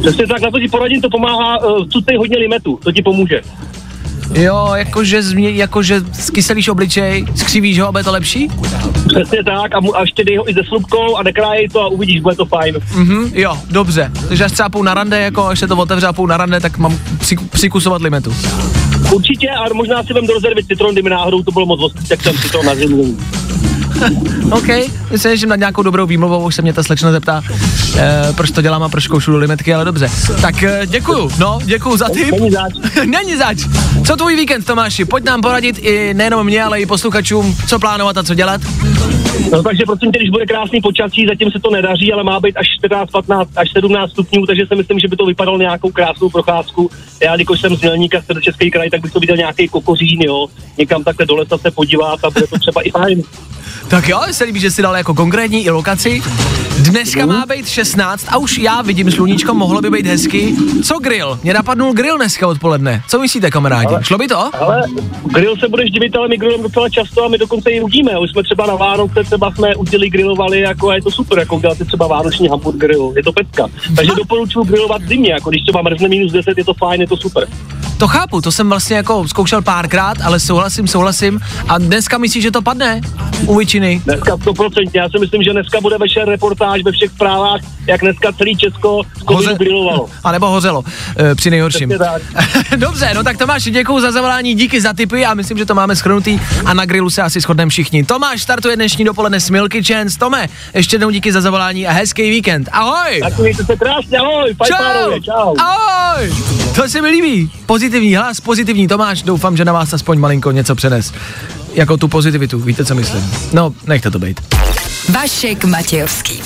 [0.00, 1.84] Přesně tak, na to ti poradím, to pomáhá, uh,
[2.18, 3.40] hodně limetu, to ti pomůže.
[4.34, 8.48] Jo, jakože, změ, jakože skyselíš obličej, skřivíš ho, aby je to lepší?
[9.08, 11.86] Přesně tak a, mu, a ještě dej ho i se slupkou a nekrájej to a
[11.86, 12.74] uvidíš, bude to fajn.
[12.94, 14.10] Mhm, jo, dobře.
[14.28, 16.60] Takže až třeba půl na rande, jako až se to otevře a půl na rande,
[16.60, 18.34] tak mám při, přikusovat limetu.
[19.12, 22.22] Určitě, ale možná si vem do rezervy citron, kdyby náhodou to bylo moc ostrý, tak
[22.22, 23.16] jsem citron na zimu.
[24.50, 24.68] OK,
[25.10, 27.42] myslím, že na nějakou dobrou výmluvou už se mě ta slečna zeptá,
[27.96, 30.10] eh, proč to dělám a proč koušu do limetky, ale dobře.
[30.40, 32.30] Tak eh, děkuju, no, děkuju za tip.
[32.30, 32.72] Není zač.
[33.06, 33.58] Není zač.
[34.06, 35.04] Co tvůj víkend, Tomáši?
[35.04, 38.60] Pojď nám poradit i nejenom mě, ale i posluchačům, co plánovat a co dělat.
[39.52, 42.56] No takže prosím tě, když bude krásný počasí, zatím se to nedaří, ale má být
[42.56, 46.30] až 14, 15, až 17 stupňů, takže si myslím, že by to vypadalo nějakou krásnou
[46.30, 46.90] procházku.
[47.22, 50.46] Já, když jsem z Mělníka, z Český kraj, tak bych to viděl nějaký kokořín, jo,
[50.78, 53.22] někam takhle do lesa se podívat a bude to třeba i fajn.
[53.88, 56.22] Tak jo, se líbí, že si dal jako konkrétní i lokaci.
[56.78, 60.54] Dneska má být 16 a už já vidím sluníčko, mohlo by být hezky.
[60.84, 61.38] Co grill?
[61.42, 63.02] Mě napadnul grill dneska odpoledne.
[63.08, 63.86] Co myslíte, kamarádi?
[63.94, 64.50] Ale- Šlo by to?
[64.60, 64.82] Ale
[65.24, 68.18] grill se budeš divit, ale my grillujeme docela často a my dokonce i udíme.
[68.18, 71.56] Už jsme třeba na Vánoce, třeba jsme udili grilovali, jako a je to super, jako
[71.56, 73.66] udělat si třeba vánoční hamburger grill, je to pecka.
[73.96, 77.06] Takže doporučuji grillovat v zimě, jako když třeba mrzne minus 10, je to fajn, je
[77.08, 77.48] to super.
[77.98, 81.40] To chápu, to jsem vlastně jako zkoušel párkrát, ale souhlasím, souhlasím.
[81.68, 83.00] A dneska myslíš, že to padne?
[83.46, 84.02] U většiny.
[84.04, 88.32] Dneska 100%, já si myslím, že dneska bude večer reportáž ve všech zprávách, jak dneska
[88.32, 90.08] celý Česko Hoze- grilovalo.
[90.24, 90.84] A nebo hořelo,
[91.18, 91.92] e, při nejhorším.
[92.76, 95.96] Dobře, no tak Tomáš, děkuji za zavolání, díky za tipy a myslím, že to máme
[95.96, 98.04] schrnutý a na grilu se asi shodneme všichni.
[98.04, 100.18] Tomáš startuje dnešní dopoledne s Milky Chance.
[100.18, 102.68] Tome, ještě jednou díky za zavolání a hezký víkend.
[102.72, 103.20] Ahoj!
[103.20, 105.54] Tak mějte se krásně, ahoj, pánové, čau.
[105.58, 106.32] Ahoj!
[106.76, 107.50] To se mi líbí.
[107.66, 109.22] Pozitivní hlas, pozitivní Tomáš.
[109.22, 111.12] Doufám, že na vás aspoň malinko něco přenes.
[111.76, 113.30] Jako tu pozitivitu, víte, co myslím.
[113.52, 114.40] No, nechte to být.
[115.12, 116.42] Vašek Matějovský.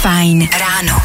[0.00, 1.02] Fajn ráno.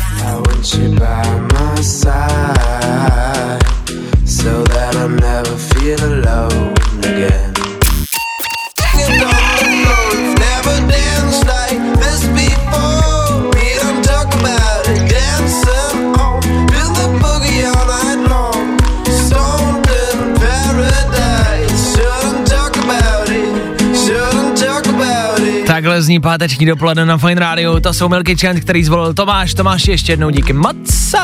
[25.81, 27.79] Takhle zní páteční dopoledne na Fine Radio.
[27.79, 29.53] To jsou Milky Chant, který zvolil Tomáš.
[29.53, 31.15] Tomáš ještě jednou díky moc.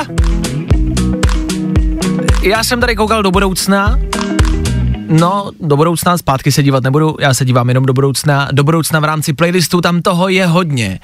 [2.41, 3.99] Já jsem tady koukal do budoucna.
[5.09, 8.47] No, do budoucna zpátky se dívat nebudu, já se dívám jenom do budoucna.
[8.51, 10.99] Do budoucna v rámci playlistu tam toho je hodně.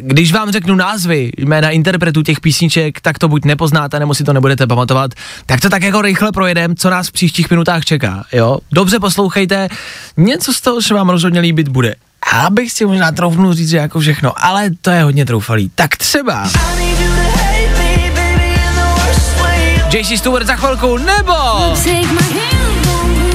[0.00, 4.32] Když vám řeknu názvy, jména interpretů těch písniček, tak to buď nepoznáte, nebo si to
[4.32, 5.10] nebudete pamatovat,
[5.46, 8.58] tak to tak jako rychle projedem, co nás v příštích minutách čeká, jo?
[8.72, 9.68] Dobře poslouchejte,
[10.16, 11.94] něco z toho se vám rozhodně líbit bude.
[12.32, 15.70] Já bych si možná troufnul říct, že jako všechno, ale to je hodně troufalý.
[15.74, 16.50] Tak třeba...
[19.90, 21.34] JC Stewart za chvilku, nebo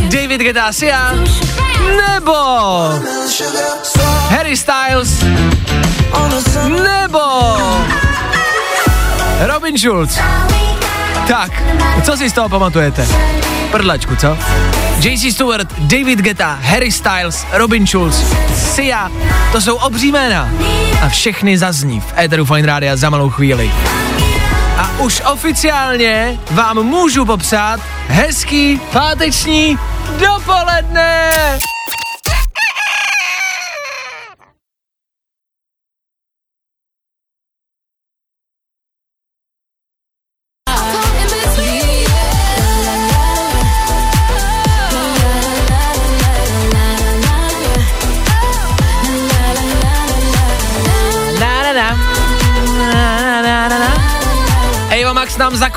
[0.09, 1.13] David Guetta Sia,
[1.97, 2.33] nebo
[4.29, 5.25] Harry Styles,
[6.83, 7.19] nebo
[9.47, 10.19] Robin Schulz.
[11.27, 11.63] Tak,
[12.03, 13.07] co si z toho pamatujete?
[13.71, 14.37] Prdlačku, co?
[14.99, 18.23] JC Stewart, David Guetta, Harry Styles, Robin Schulz,
[18.55, 19.11] Sia,
[19.51, 20.49] to jsou obří jména.
[21.01, 23.71] A všechny zazní v Eteru Fine Rádia za malou chvíli.
[24.77, 29.77] A už oficiálně vám můžu popřát hezký páteční
[30.19, 31.31] dopoledne!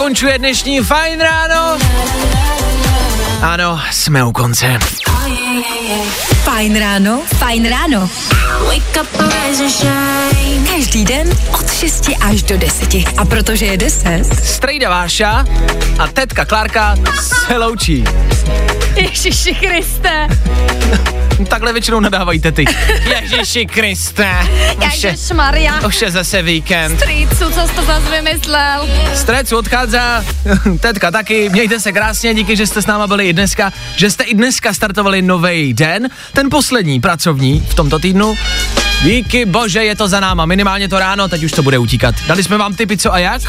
[0.09, 1.79] Zakončuje dnešní fajn ráno.
[3.43, 4.79] Ano, jsme u konce.
[6.45, 8.11] Fajn ráno, fajn ráno.
[10.71, 12.95] Každý den od 6 až do 10.
[13.17, 15.45] A protože je 10, Strejda Váša
[15.99, 16.97] a tetka Klárka
[17.47, 18.05] se loučí.
[19.03, 20.29] Ježiši Kriste.
[21.49, 22.65] Takhle většinou nadávají tety.
[23.05, 24.29] Ježiši Kriste.
[24.87, 25.81] Už je, Ježišmarja.
[25.87, 26.97] už je zase víkend.
[27.01, 28.89] Strýcu, co jsi to zase vymyslel?
[29.15, 29.99] Strecu odchází,
[30.81, 34.25] tetka taky, mějte se krásně, díky, že jste s náma byli i dneska, že jste
[34.25, 38.35] i dneska startovali nový den, ten poslední pracovní v tomto týdnu.
[39.03, 42.15] Díky bože, je to za náma, minimálně to ráno, teď už to bude utíkat.
[42.27, 43.43] Dali jsme vám tipy co a jak?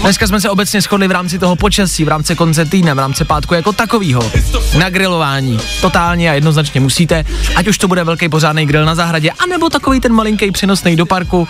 [0.00, 3.24] Dneska jsme se obecně shodli v rámci toho počasí, v rámci konce týdne, v rámci
[3.24, 4.32] pátku jako takovýho.
[4.78, 5.58] Na grilování.
[5.80, 7.24] Totálně a jednoznačně musíte,
[7.56, 11.06] ať už to bude velký pořádný grill na zahradě, anebo takový ten malinký přenosný do
[11.06, 11.48] parku.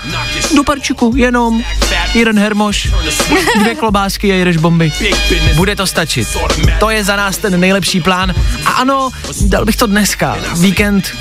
[0.56, 1.62] Do parčiku, jenom
[2.14, 2.88] jeden hermoš,
[3.60, 4.92] dvě klobásky a jedeš bomby.
[5.54, 6.28] Bude to stačit.
[6.80, 8.34] To je za nás ten nejlepší plán.
[8.66, 9.10] A ano,
[9.40, 10.36] dal bych to dneska.
[10.60, 11.12] Víkend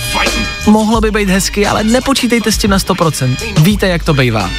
[0.66, 3.36] mohlo by být hezky, ale nepočítejte s tím na 100%.
[3.62, 4.50] Víte, jak to bývá.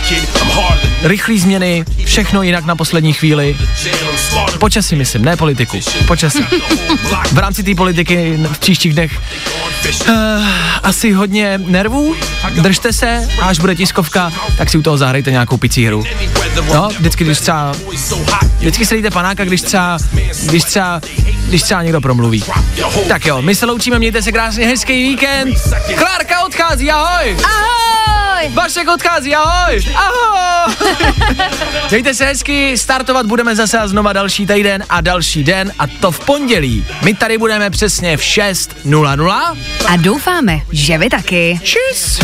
[1.03, 3.57] Rychlý změny, všechno jinak na poslední chvíli.
[4.59, 5.81] Počasí myslím, ne politiku.
[6.07, 6.45] Počasí.
[7.33, 9.21] V rámci té politiky v příštích dnech
[10.09, 10.15] uh,
[10.83, 12.15] asi hodně nervů.
[12.55, 16.05] Držte se až bude tiskovka, tak si u toho zahrajte nějakou picí hru.
[16.75, 17.73] No, vždycky, když třeba,
[18.59, 19.99] vždycky se dejte panáka, když třeba,
[20.43, 21.01] když třeba,
[21.49, 22.45] když třeba někdo promluví.
[23.09, 25.59] Tak jo, my se loučíme, mějte se krásně, hezký víkend.
[25.99, 27.37] Klárka odchází, ahoj!
[27.45, 28.49] Ahoj!
[28.55, 29.85] Vašek odchází, ahoj!
[29.95, 30.75] Ahoj!
[31.91, 36.11] Mějte se hezky, startovat budeme zase a znova další týden a další den a to
[36.13, 36.87] v pondělí.
[37.03, 39.57] My tady budeme přesně v 6.00.
[39.87, 41.61] A doufáme, že vy taky.
[41.63, 42.19] Čus!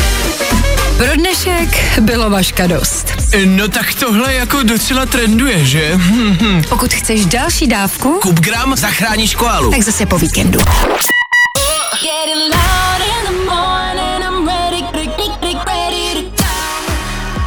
[0.97, 3.13] Pro dnešek bylo Vaška dost.
[3.47, 5.99] No tak tohle jako docela trenduje, že?
[6.69, 9.71] Pokud chceš další dávku, Kup gram, zachráníš koalu.
[9.71, 10.59] tak zase po víkendu.